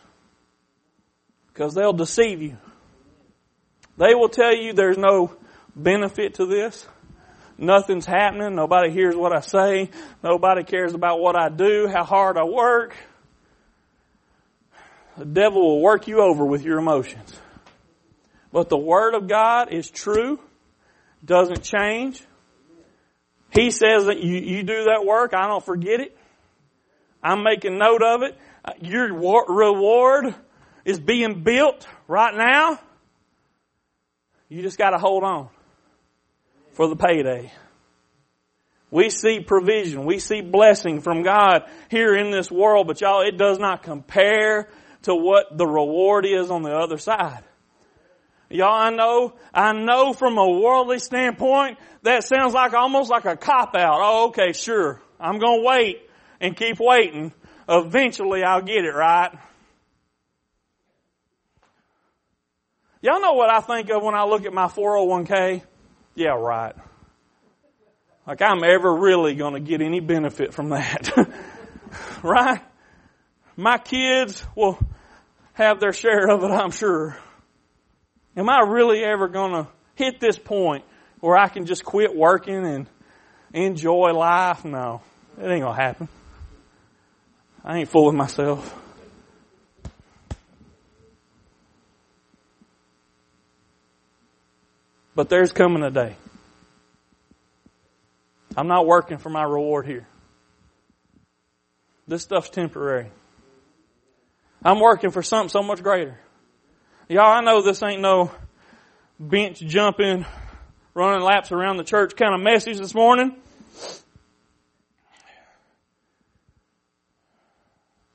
Because 1.49 1.75
they'll 1.75 1.93
deceive 1.93 2.41
you. 2.41 2.57
They 3.99 4.15
will 4.15 4.29
tell 4.29 4.55
you 4.55 4.73
there's 4.73 4.97
no 4.97 5.35
benefit 5.75 6.35
to 6.35 6.47
this. 6.47 6.87
Nothing's 7.59 8.07
happening. 8.07 8.55
Nobody 8.55 8.93
hears 8.93 9.17
what 9.17 9.33
I 9.33 9.41
say. 9.41 9.91
Nobody 10.23 10.63
cares 10.63 10.95
about 10.95 11.19
what 11.19 11.37
I 11.37 11.49
do, 11.49 11.89
how 11.93 12.05
hard 12.05 12.39
I 12.39 12.45
work. 12.45 12.95
The 15.21 15.27
devil 15.27 15.61
will 15.61 15.83
work 15.83 16.09
you 16.09 16.23
over 16.23 16.47
with 16.47 16.65
your 16.65 16.79
emotions. 16.79 17.39
But 18.55 18.71
the 18.71 18.79
Word 18.79 19.15
of 19.15 19.29
God 19.29 19.71
is 19.71 19.91
true, 19.91 20.41
doesn't 21.23 21.63
change. 21.63 22.25
He 23.51 23.71
says 23.71 24.07
that 24.07 24.23
you, 24.23 24.37
you 24.37 24.63
do 24.63 24.85
that 24.85 25.05
work, 25.05 25.35
I 25.35 25.47
don't 25.47 25.63
forget 25.63 26.01
it. 26.01 26.17
I'm 27.23 27.43
making 27.43 27.77
note 27.77 28.03
of 28.03 28.23
it. 28.23 28.39
Your 28.81 29.13
reward 29.13 30.35
is 30.87 30.99
being 30.99 31.43
built 31.43 31.87
right 32.09 32.35
now. 32.35 32.81
You 34.49 34.63
just 34.63 34.79
gotta 34.79 34.97
hold 34.97 35.23
on 35.23 35.51
for 36.73 36.89
the 36.89 36.97
payday. 36.97 37.53
We 38.91 39.11
see 39.11 39.41
provision. 39.41 40.07
We 40.07 40.19
see 40.19 40.41
blessing 40.41 41.03
from 41.03 41.23
God 41.23 41.65
here 41.91 42.17
in 42.17 42.31
this 42.31 42.51
world, 42.51 42.87
but 42.87 43.03
y'all, 43.03 43.21
it 43.21 43.37
does 43.37 43.59
not 43.59 43.83
compare 43.83 44.71
to 45.03 45.15
what 45.15 45.57
the 45.57 45.67
reward 45.67 46.27
is 46.27 46.51
on 46.51 46.63
the 46.63 46.77
other 46.77 46.99
side. 46.99 47.43
Y'all, 48.49 48.73
I 48.73 48.91
know, 48.91 49.35
I 49.55 49.73
know 49.73 50.13
from 50.13 50.37
a 50.37 50.51
worldly 50.51 50.99
standpoint, 50.99 51.79
that 52.03 52.25
sounds 52.25 52.53
like 52.53 52.73
almost 52.73 53.09
like 53.09 53.25
a 53.25 53.37
cop 53.37 53.77
out. 53.77 54.01
Oh, 54.03 54.29
okay, 54.29 54.53
sure. 54.53 55.01
I'm 55.21 55.39
gonna 55.39 55.63
wait 55.63 56.03
and 56.41 56.57
keep 56.57 56.81
waiting. 56.81 57.33
Eventually 57.69 58.43
I'll 58.43 58.63
get 58.63 58.85
it 58.85 58.93
right. 58.93 59.31
Y'all 63.03 63.21
know 63.21 63.35
what 63.35 63.51
I 63.51 63.61
think 63.61 63.89
of 63.91 64.03
when 64.03 64.15
I 64.15 64.25
look 64.25 64.45
at 64.45 64.53
my 64.53 64.67
401k? 64.67 65.63
Yeah, 66.17 66.31
right. 66.31 66.75
Like 68.27 68.43
I'm 68.43 68.65
ever 68.65 68.95
really 68.95 69.35
gonna 69.35 69.61
get 69.61 69.81
any 69.81 70.01
benefit 70.01 70.53
from 70.53 70.71
that. 70.71 71.09
right? 72.23 72.61
My 73.61 73.77
kids 73.77 74.43
will 74.57 74.79
have 75.53 75.81
their 75.81 75.93
share 75.93 76.31
of 76.31 76.43
it, 76.43 76.51
I'm 76.51 76.71
sure. 76.71 77.15
Am 78.35 78.49
I 78.49 78.61
really 78.61 79.05
ever 79.05 79.29
gonna 79.29 79.69
hit 79.97 80.19
this 80.19 80.39
point 80.39 80.83
where 81.21 81.37
I 81.37 81.49
can 81.49 81.67
just 81.67 81.85
quit 81.85 82.17
working 82.17 82.65
and 82.65 82.87
enjoy 83.53 84.13
life? 84.13 84.65
No. 84.65 85.03
It 85.39 85.47
ain't 85.47 85.61
gonna 85.61 85.75
happen. 85.77 86.09
I 87.63 87.81
ain't 87.81 87.91
fooling 87.91 88.17
myself. 88.17 88.75
But 95.15 95.29
there's 95.29 95.53
coming 95.53 95.83
a 95.83 95.91
day. 95.91 96.17
I'm 98.57 98.69
not 98.69 98.87
working 98.87 99.19
for 99.19 99.29
my 99.29 99.43
reward 99.43 99.85
here. 99.85 100.07
This 102.09 102.23
stuff's 102.23 102.49
temporary. 102.49 103.11
I'm 104.63 104.79
working 104.79 105.11
for 105.11 105.23
something 105.23 105.49
so 105.49 105.63
much 105.63 105.83
greater. 105.83 106.19
Y'all, 107.09 107.33
I 107.33 107.41
know 107.41 107.63
this 107.63 107.83
ain't 107.83 108.03
no 108.03 108.31
bench 109.19 109.61
jumping, 109.61 110.27
running 110.95 111.23
laps 111.23 111.51
around 111.51 111.79
the 111.79 111.85
church 111.85 112.15
kind 112.15 112.35
of 112.35 112.41
message 112.41 112.79
this 112.79 112.95
morning. 112.95 113.37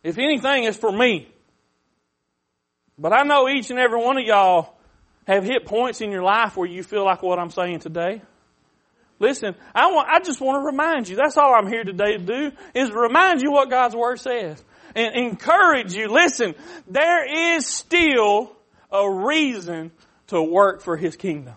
If 0.04 0.20
anything, 0.20 0.66
it's 0.66 0.78
for 0.78 0.92
me. 0.92 1.28
But 2.98 3.12
I 3.12 3.24
know 3.24 3.50
each 3.50 3.72
and 3.72 3.80
every 3.80 4.02
one 4.02 4.18
of 4.18 4.24
y'all 4.24 4.76
have 5.28 5.44
hit 5.44 5.66
points 5.66 6.00
in 6.02 6.12
your 6.12 6.22
life 6.22 6.56
where 6.56 6.70
you 6.70 6.84
feel 6.84 7.04
like 7.04 7.24
what 7.24 7.40
I'm 7.40 7.50
saying 7.50 7.80
today. 7.80 8.22
Listen, 9.18 9.56
I 9.74 9.88
want, 9.92 10.08
I 10.10 10.20
just 10.20 10.40
want 10.40 10.62
to 10.62 10.66
remind 10.66 11.08
you, 11.08 11.16
that's 11.16 11.38
all 11.38 11.56
I'm 11.56 11.68
here 11.68 11.84
today 11.84 12.18
to 12.18 12.20
do, 12.20 12.52
is 12.76 12.92
remind 12.92 13.42
you 13.42 13.52
what 13.52 13.70
God's 13.70 13.96
Word 13.96 14.20
says 14.20 14.64
and 14.94 15.16
encourage 15.16 15.94
you. 15.94 16.08
Listen, 16.08 16.56
there 16.88 17.56
is 17.56 17.66
still 17.66 18.56
a 18.92 19.10
reason 19.10 19.92
to 20.28 20.42
work 20.42 20.82
for 20.82 20.98
His 20.98 21.16
kingdom. 21.16 21.56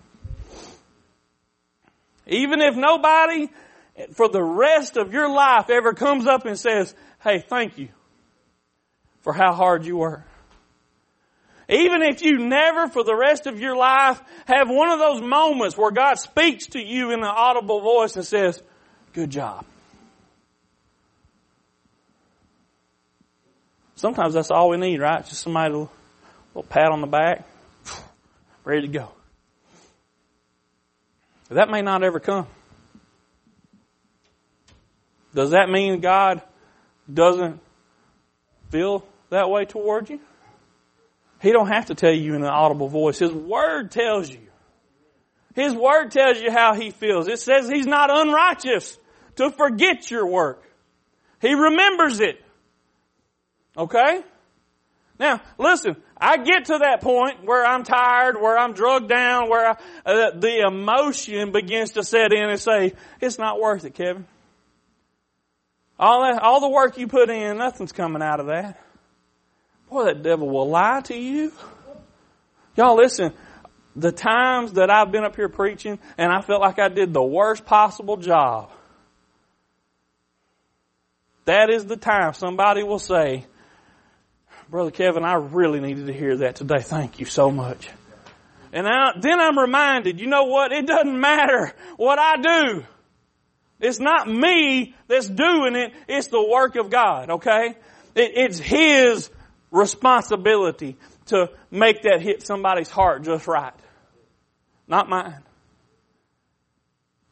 Even 2.26 2.60
if 2.60 2.76
nobody 2.76 3.48
for 4.12 4.28
the 4.28 4.42
rest 4.42 4.96
of 4.96 5.12
your 5.12 5.28
life 5.28 5.70
ever 5.70 5.94
comes 5.94 6.26
up 6.26 6.46
and 6.46 6.58
says, 6.58 6.94
hey, 7.22 7.40
thank 7.40 7.78
you 7.78 7.88
for 9.22 9.32
how 9.32 9.52
hard 9.52 9.84
you 9.84 9.96
work. 9.96 10.22
Even 11.68 12.02
if 12.02 12.22
you 12.22 12.38
never 12.38 12.88
for 12.88 13.04
the 13.04 13.14
rest 13.14 13.46
of 13.46 13.60
your 13.60 13.76
life 13.76 14.20
have 14.46 14.70
one 14.70 14.90
of 14.90 14.98
those 14.98 15.20
moments 15.20 15.76
where 15.76 15.90
God 15.90 16.14
speaks 16.18 16.68
to 16.68 16.80
you 16.80 17.10
in 17.10 17.20
an 17.20 17.26
audible 17.26 17.80
voice 17.80 18.16
and 18.16 18.24
says, 18.24 18.62
good 19.12 19.30
job. 19.30 19.66
Sometimes 23.98 24.34
that's 24.34 24.52
all 24.52 24.68
we 24.68 24.76
need, 24.76 25.00
right? 25.00 25.26
Just 25.26 25.42
somebody, 25.42 25.74
a 25.74 25.76
little, 25.76 25.92
little 26.54 26.68
pat 26.68 26.92
on 26.92 27.00
the 27.00 27.08
back, 27.08 27.44
ready 28.64 28.82
to 28.82 28.86
go. 28.86 29.08
That 31.48 31.68
may 31.68 31.82
not 31.82 32.04
ever 32.04 32.20
come. 32.20 32.46
Does 35.34 35.50
that 35.50 35.68
mean 35.68 35.98
God 35.98 36.42
doesn't 37.12 37.58
feel 38.70 39.04
that 39.30 39.50
way 39.50 39.64
toward 39.64 40.10
you? 40.10 40.20
He 41.42 41.50
don't 41.50 41.66
have 41.66 41.86
to 41.86 41.96
tell 41.96 42.12
you 42.12 42.36
in 42.36 42.42
an 42.42 42.48
audible 42.48 42.88
voice. 42.88 43.18
His 43.18 43.32
word 43.32 43.90
tells 43.90 44.30
you. 44.30 44.46
His 45.56 45.74
word 45.74 46.12
tells 46.12 46.40
you 46.40 46.52
how 46.52 46.74
he 46.74 46.92
feels. 46.92 47.26
It 47.26 47.40
says 47.40 47.68
he's 47.68 47.86
not 47.86 48.10
unrighteous 48.16 48.96
to 49.36 49.50
forget 49.50 50.08
your 50.08 50.28
work. 50.28 50.62
He 51.40 51.52
remembers 51.52 52.20
it. 52.20 52.44
Okay? 53.78 54.22
Now, 55.20 55.40
listen, 55.56 55.96
I 56.16 56.36
get 56.38 56.66
to 56.66 56.78
that 56.78 57.00
point 57.00 57.44
where 57.44 57.64
I'm 57.64 57.84
tired, 57.84 58.40
where 58.40 58.58
I'm 58.58 58.72
drugged 58.72 59.08
down, 59.08 59.48
where 59.48 59.70
I, 59.70 59.76
uh, 60.04 60.30
the 60.38 60.66
emotion 60.66 61.52
begins 61.52 61.92
to 61.92 62.02
set 62.02 62.32
in 62.32 62.50
and 62.50 62.60
say, 62.60 62.94
it's 63.20 63.38
not 63.38 63.60
worth 63.60 63.84
it, 63.84 63.94
Kevin. 63.94 64.26
All 65.98 66.22
that, 66.22 66.42
all 66.42 66.60
the 66.60 66.68
work 66.68 66.98
you 66.98 67.08
put 67.08 67.30
in, 67.30 67.58
nothing's 67.58 67.92
coming 67.92 68.22
out 68.22 68.38
of 68.38 68.46
that. 68.46 68.80
Boy, 69.90 70.04
that 70.04 70.22
devil 70.22 70.48
will 70.48 70.68
lie 70.68 71.00
to 71.02 71.16
you. 71.16 71.52
Y'all 72.76 72.96
listen, 72.96 73.32
the 73.96 74.12
times 74.12 74.74
that 74.74 74.90
I've 74.90 75.10
been 75.10 75.24
up 75.24 75.34
here 75.34 75.48
preaching 75.48 75.98
and 76.16 76.30
I 76.30 76.42
felt 76.42 76.60
like 76.60 76.78
I 76.78 76.88
did 76.88 77.12
the 77.12 77.22
worst 77.22 77.64
possible 77.64 78.16
job, 78.16 78.70
that 81.46 81.70
is 81.70 81.86
the 81.86 81.96
time 81.96 82.34
somebody 82.34 82.84
will 82.84 83.00
say, 83.00 83.46
Brother 84.70 84.90
Kevin, 84.90 85.24
I 85.24 85.34
really 85.34 85.80
needed 85.80 86.08
to 86.08 86.12
hear 86.12 86.36
that 86.38 86.56
today. 86.56 86.80
Thank 86.80 87.20
you 87.20 87.26
so 87.26 87.50
much. 87.50 87.88
And 88.72 88.86
I, 88.86 89.12
then 89.18 89.40
I'm 89.40 89.58
reminded, 89.58 90.20
you 90.20 90.26
know 90.26 90.44
what? 90.44 90.72
It 90.72 90.86
doesn't 90.86 91.18
matter 91.18 91.72
what 91.96 92.18
I 92.18 92.36
do. 92.36 92.84
It's 93.80 93.98
not 93.98 94.28
me 94.28 94.94
that's 95.06 95.28
doing 95.28 95.74
it. 95.74 95.92
It's 96.06 96.26
the 96.26 96.46
work 96.46 96.76
of 96.76 96.90
God, 96.90 97.30
okay? 97.30 97.76
It, 98.14 98.32
it's 98.34 98.58
His 98.58 99.30
responsibility 99.70 100.98
to 101.26 101.50
make 101.70 102.02
that 102.02 102.20
hit 102.20 102.46
somebody's 102.46 102.90
heart 102.90 103.22
just 103.22 103.46
right. 103.46 103.72
Not 104.86 105.08
mine. 105.08 105.42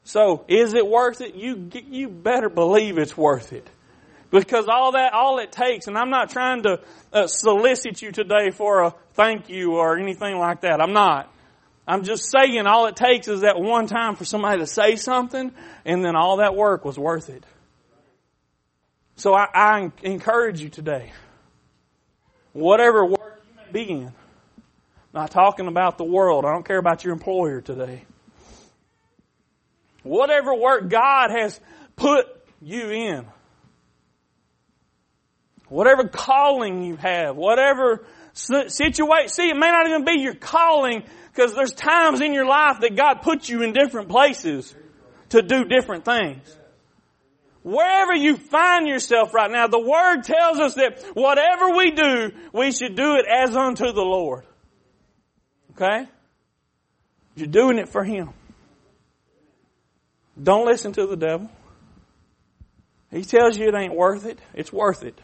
So, 0.05 0.45
is 0.47 0.73
it 0.73 0.87
worth 0.87 1.21
it? 1.21 1.35
You, 1.35 1.69
you 1.91 2.09
better 2.09 2.49
believe 2.49 2.97
it's 2.97 3.17
worth 3.17 3.53
it. 3.53 3.69
Because 4.37 4.67
all 4.69 4.93
that, 4.93 5.15
all 5.15 5.39
it 5.39 5.51
takes, 5.51 5.87
and 5.87 5.97
I'm 5.97 6.11
not 6.11 6.29
trying 6.29 6.63
to 6.65 6.81
uh, 7.11 7.27
solicit 7.27 8.03
you 8.03 8.13
today 8.13 8.51
for 8.51 8.83
a 8.83 8.95
thank 9.15 9.49
you 9.49 9.77
or 9.77 9.97
anything 9.99 10.37
like 10.37 10.61
that. 10.61 10.83
I'm 10.83 10.93
not. 10.93 11.33
I'm 11.89 12.05
just 12.05 12.31
saying 12.31 12.67
all 12.67 12.87
it 12.87 12.97
takes 12.97 13.29
is 13.29 13.41
that 13.41 13.59
one 13.59 13.87
time 13.87 14.15
for 14.15 14.27
somebody 14.27 14.61
to 14.61 14.67
say 14.67 14.97
something 14.97 15.53
and 15.87 16.05
then 16.05 16.17
all 16.17 16.39
that 16.39 16.55
work 16.55 16.85
was 16.85 16.99
worth 16.99 17.31
it. 17.31 17.47
So 19.15 19.35
I, 19.35 19.47
I 19.55 19.93
encourage 20.03 20.61
you 20.61 20.69
today. 20.69 21.13
Whatever 22.53 23.07
work 23.07 23.43
you 23.49 23.57
may 23.57 23.85
be 23.85 23.91
in. 23.91 24.13
Not 25.15 25.31
talking 25.31 25.67
about 25.67 25.97
the 25.97 26.05
world. 26.05 26.45
I 26.45 26.53
don't 26.53 26.67
care 26.67 26.79
about 26.79 27.05
your 27.05 27.15
employer 27.15 27.63
today. 27.63 28.05
Whatever 30.03 30.55
work 30.55 30.91
God 30.91 31.31
has 31.31 31.59
put 31.95 32.27
you 32.61 32.91
in. 32.91 33.27
Whatever 35.69 36.09
calling 36.09 36.83
you 36.83 36.97
have, 36.97 37.37
whatever 37.37 38.05
situation. 38.33 39.29
See, 39.29 39.49
it 39.49 39.57
may 39.57 39.69
not 39.69 39.89
even 39.89 40.05
be 40.05 40.21
your 40.21 40.35
calling 40.35 41.03
because 41.33 41.55
there's 41.55 41.73
times 41.73 42.21
in 42.21 42.33
your 42.33 42.47
life 42.47 42.81
that 42.81 42.97
God 42.97 43.23
puts 43.23 43.49
you 43.49 43.63
in 43.63 43.73
different 43.73 44.09
places 44.09 44.75
to 45.31 45.43
do 45.43 45.65
different 45.65 46.05
things. 46.05 46.57
Wherever 47.63 48.15
you 48.15 48.37
find 48.37 48.87
yourself 48.87 49.35
right 49.35 49.51
now, 49.51 49.67
the 49.67 49.81
Word 49.81 50.23
tells 50.23 50.61
us 50.61 50.75
that 50.75 51.03
whatever 51.15 51.71
we 51.77 51.91
do, 51.91 52.31
we 52.53 52.71
should 52.71 52.95
do 52.95 53.17
it 53.17 53.25
as 53.27 53.57
unto 53.57 53.93
the 53.93 54.03
Lord. 54.03 54.45
Okay? 55.73 56.07
You're 57.35 57.49
doing 57.49 57.79
it 57.79 57.89
for 57.89 58.05
Him. 58.05 58.31
Don't 60.41 60.65
listen 60.65 60.93
to 60.93 61.07
the 61.07 61.17
devil. 61.17 61.51
He 63.11 63.25
tells 63.25 63.59
you 63.59 63.67
it 63.67 63.75
ain't 63.75 63.95
worth 63.95 64.27
it. 64.27 64.39
It's 64.55 64.73
worth 64.73 65.03
it. 65.03 65.19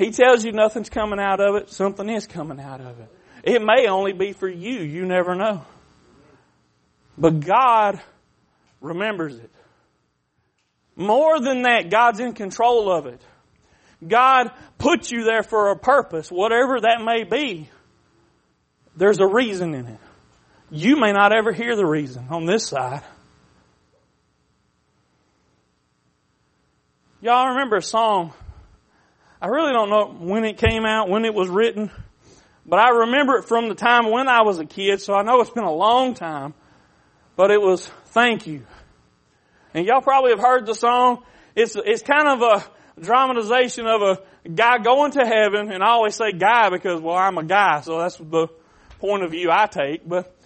He 0.00 0.12
tells 0.12 0.46
you 0.46 0.52
nothing's 0.52 0.88
coming 0.88 1.20
out 1.20 1.40
of 1.40 1.56
it, 1.56 1.68
something 1.68 2.08
is 2.08 2.26
coming 2.26 2.58
out 2.58 2.80
of 2.80 2.98
it. 3.00 3.08
It 3.44 3.60
may 3.60 3.86
only 3.86 4.14
be 4.14 4.32
for 4.32 4.48
you, 4.48 4.80
you 4.80 5.04
never 5.04 5.34
know. 5.34 5.66
But 7.18 7.40
God 7.40 8.00
remembers 8.80 9.36
it. 9.36 9.50
More 10.96 11.38
than 11.38 11.62
that, 11.62 11.90
God's 11.90 12.18
in 12.18 12.32
control 12.32 12.90
of 12.90 13.04
it. 13.04 13.20
God 14.06 14.50
put 14.78 15.10
you 15.10 15.24
there 15.24 15.42
for 15.42 15.70
a 15.70 15.76
purpose, 15.76 16.30
whatever 16.32 16.80
that 16.80 17.02
may 17.04 17.24
be. 17.24 17.68
There's 18.96 19.20
a 19.20 19.26
reason 19.26 19.74
in 19.74 19.86
it. 19.86 20.00
You 20.70 20.96
may 20.96 21.12
not 21.12 21.34
ever 21.34 21.52
hear 21.52 21.76
the 21.76 21.86
reason 21.86 22.28
on 22.30 22.46
this 22.46 22.66
side. 22.66 23.02
Y'all 27.20 27.50
remember 27.50 27.76
a 27.76 27.82
song 27.82 28.32
I 29.42 29.46
really 29.46 29.72
don't 29.72 29.90
know 29.90 30.06
when 30.06 30.44
it 30.44 30.58
came 30.58 30.84
out, 30.84 31.08
when 31.08 31.24
it 31.24 31.34
was 31.34 31.48
written, 31.48 31.90
but 32.66 32.78
I 32.78 32.90
remember 32.90 33.36
it 33.36 33.44
from 33.44 33.68
the 33.68 33.74
time 33.74 34.10
when 34.10 34.28
I 34.28 34.42
was 34.42 34.58
a 34.58 34.66
kid, 34.66 35.00
so 35.00 35.14
I 35.14 35.22
know 35.22 35.40
it's 35.40 35.50
been 35.50 35.64
a 35.64 35.72
long 35.72 36.14
time. 36.14 36.54
But 37.36 37.50
it 37.50 37.60
was 37.60 37.90
Thank 38.06 38.46
You. 38.46 38.66
And 39.72 39.86
y'all 39.86 40.02
probably 40.02 40.32
have 40.32 40.40
heard 40.40 40.66
the 40.66 40.74
song. 40.74 41.22
It's, 41.54 41.76
it's 41.76 42.02
kind 42.02 42.28
of 42.28 42.42
a 42.42 43.00
dramatization 43.00 43.86
of 43.86 44.02
a 44.02 44.48
guy 44.48 44.78
going 44.78 45.12
to 45.12 45.24
heaven, 45.24 45.72
and 45.72 45.82
I 45.82 45.90
always 45.90 46.16
say 46.16 46.32
guy 46.32 46.68
because, 46.70 47.00
well, 47.00 47.16
I'm 47.16 47.38
a 47.38 47.44
guy, 47.44 47.80
so 47.80 47.98
that's 47.98 48.16
the 48.16 48.48
point 48.98 49.22
of 49.22 49.30
view 49.30 49.48
I 49.50 49.66
take. 49.66 50.06
But 50.06 50.36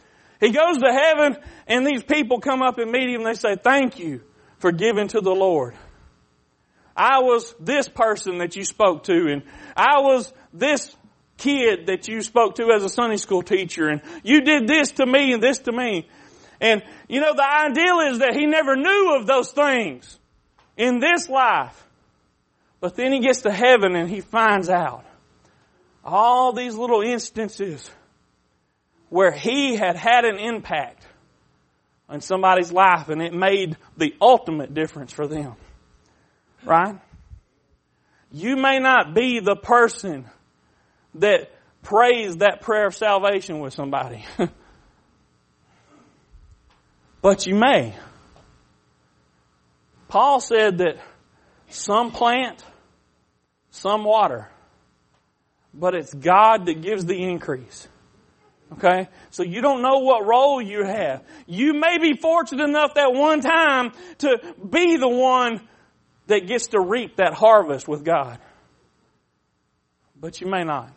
he 0.40 0.50
goes 0.50 0.78
to 0.78 0.92
heaven, 0.92 1.36
and 1.66 1.86
these 1.86 2.02
people 2.02 2.38
come 2.40 2.62
up 2.62 2.78
and 2.78 2.92
meet 2.92 3.08
him, 3.08 3.22
and 3.22 3.26
they 3.26 3.34
say, 3.34 3.56
thank 3.56 3.98
you 3.98 4.20
for 4.58 4.70
giving 4.70 5.08
to 5.08 5.20
the 5.20 5.34
Lord. 5.34 5.74
I 6.96 7.20
was 7.20 7.54
this 7.58 7.88
person 7.88 8.38
that 8.38 8.56
you 8.56 8.64
spoke 8.64 9.04
to 9.04 9.28
and 9.28 9.42
I 9.76 10.00
was 10.00 10.32
this 10.52 10.94
kid 11.36 11.86
that 11.86 12.06
you 12.06 12.22
spoke 12.22 12.56
to 12.56 12.70
as 12.70 12.84
a 12.84 12.88
Sunday 12.88 13.16
school 13.16 13.42
teacher 13.42 13.88
and 13.88 14.00
you 14.22 14.42
did 14.42 14.68
this 14.68 14.92
to 14.92 15.06
me 15.06 15.32
and 15.32 15.42
this 15.42 15.58
to 15.60 15.72
me. 15.72 16.08
And 16.60 16.82
you 17.08 17.20
know, 17.20 17.34
the 17.34 17.44
ideal 17.44 18.12
is 18.12 18.18
that 18.20 18.34
he 18.34 18.46
never 18.46 18.76
knew 18.76 19.16
of 19.18 19.26
those 19.26 19.50
things 19.50 20.18
in 20.76 21.00
this 21.00 21.28
life. 21.28 21.80
But 22.80 22.96
then 22.96 23.12
he 23.12 23.20
gets 23.20 23.42
to 23.42 23.50
heaven 23.50 23.96
and 23.96 24.08
he 24.08 24.20
finds 24.20 24.68
out 24.68 25.04
all 26.04 26.52
these 26.52 26.76
little 26.76 27.00
instances 27.00 27.90
where 29.08 29.32
he 29.32 29.76
had 29.76 29.96
had 29.96 30.24
an 30.24 30.38
impact 30.38 31.02
on 32.08 32.20
somebody's 32.20 32.70
life 32.70 33.08
and 33.08 33.22
it 33.22 33.32
made 33.32 33.76
the 33.96 34.14
ultimate 34.20 34.74
difference 34.74 35.12
for 35.12 35.26
them. 35.26 35.54
Right? 36.64 36.98
You 38.32 38.56
may 38.56 38.78
not 38.78 39.14
be 39.14 39.40
the 39.40 39.56
person 39.56 40.24
that 41.16 41.50
prays 41.82 42.38
that 42.38 42.62
prayer 42.62 42.86
of 42.86 42.94
salvation 42.94 43.60
with 43.60 43.74
somebody. 43.74 44.24
but 47.22 47.46
you 47.46 47.54
may. 47.54 47.94
Paul 50.08 50.40
said 50.40 50.78
that 50.78 50.96
some 51.68 52.10
plant, 52.10 52.64
some 53.70 54.04
water, 54.04 54.48
but 55.72 55.94
it's 55.94 56.12
God 56.12 56.66
that 56.66 56.82
gives 56.82 57.04
the 57.04 57.20
increase. 57.20 57.88
Okay? 58.72 59.08
So 59.30 59.42
you 59.42 59.60
don't 59.60 59.82
know 59.82 59.98
what 59.98 60.26
role 60.26 60.60
you 60.60 60.84
have. 60.84 61.22
You 61.46 61.74
may 61.74 61.98
be 61.98 62.16
fortunate 62.16 62.68
enough 62.68 62.94
that 62.94 63.12
one 63.12 63.40
time 63.40 63.92
to 64.18 64.54
be 64.68 64.96
the 64.96 65.08
one 65.08 65.60
that 66.26 66.46
gets 66.46 66.68
to 66.68 66.80
reap 66.80 67.16
that 67.16 67.34
harvest 67.34 67.86
with 67.86 68.04
God. 68.04 68.38
But 70.18 70.40
you 70.40 70.46
may 70.46 70.64
not. 70.64 70.90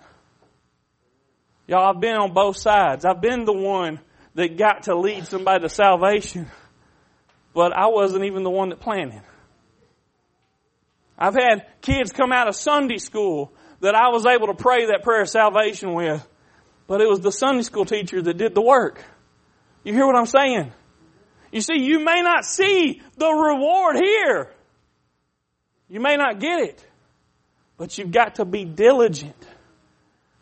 Y'all, 1.68 1.90
I've 1.90 2.00
been 2.00 2.16
on 2.16 2.34
both 2.34 2.58
sides. 2.58 3.04
I've 3.04 3.22
been 3.22 3.44
the 3.44 3.54
one 3.54 4.00
that 4.36 4.58
got 4.58 4.84
to 4.84 4.96
lead 4.96 5.28
somebody 5.28 5.64
to 5.64 5.70
salvation, 5.70 6.48
but 7.54 7.74
I 7.74 7.88
wasn't 7.88 8.24
even 8.24 8.44
the 8.44 8.50
one 8.50 8.70
that 8.70 8.80
planted. 8.80 9.22
I've 11.18 11.34
had 11.34 11.66
kids 11.82 12.12
come 12.12 12.32
out 12.32 12.48
of 12.48 12.56
Sunday 12.56 13.00
school 13.00 13.52
that 13.82 13.96
I 13.96 14.10
was 14.10 14.26
able 14.26 14.48
to 14.48 14.54
pray 14.54 14.88
that 14.88 15.04
prayer 15.04 15.24
of 15.24 15.30
salvation 15.30 15.94
with, 15.94 16.26
but 16.88 17.02
it 17.02 17.10
was 17.10 17.20
the 17.20 17.32
Sunday 17.32 17.64
school 17.64 17.86
teacher 17.86 18.22
that 18.22 18.38
did 18.38 18.56
the 18.56 18.62
work. 18.62 19.04
You 19.84 19.94
hear 19.94 20.06
what 20.06 20.16
I'm 20.16 20.26
saying? 20.26 20.72
You 21.52 21.62
see, 21.62 21.80
you 21.80 22.00
may 22.00 22.22
not 22.22 22.46
see 22.46 23.02
the 23.18 23.30
reward 23.30 23.96
here. 23.98 24.52
You 25.90 26.00
may 26.00 26.18
not 26.18 26.40
get 26.40 26.60
it, 26.60 26.86
but 27.78 27.98
you've 27.98 28.12
got 28.12 28.36
to 28.36 28.46
be 28.46 28.66
diligent. 28.66 29.48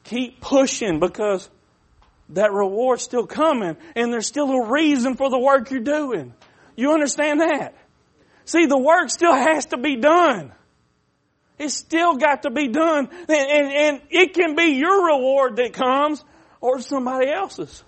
Keep 0.05 0.41
pushing 0.41 0.99
because 0.99 1.49
that 2.29 2.51
reward's 2.51 3.03
still 3.03 3.27
coming 3.27 3.77
and 3.95 4.11
there's 4.11 4.27
still 4.27 4.51
a 4.51 4.71
reason 4.71 5.15
for 5.15 5.29
the 5.29 5.39
work 5.39 5.69
you're 5.71 5.79
doing. 5.81 6.33
You 6.75 6.93
understand 6.93 7.41
that? 7.41 7.75
See, 8.45 8.65
the 8.65 8.77
work 8.77 9.09
still 9.09 9.33
has 9.33 9.67
to 9.67 9.77
be 9.77 9.97
done. 9.97 10.51
It's 11.57 11.75
still 11.75 12.17
got 12.17 12.43
to 12.43 12.51
be 12.51 12.67
done. 12.67 13.09
And, 13.27 13.29
and, 13.29 13.71
and 13.71 14.01
it 14.09 14.33
can 14.33 14.55
be 14.55 14.75
your 14.77 15.07
reward 15.07 15.55
that 15.57 15.73
comes 15.73 16.23
or 16.59 16.81
somebody 16.81 17.29
else's. 17.29 17.83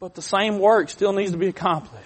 But 0.00 0.14
the 0.14 0.22
same 0.22 0.58
work 0.58 0.90
still 0.90 1.12
needs 1.12 1.32
to 1.32 1.38
be 1.38 1.48
accomplished. 1.48 1.96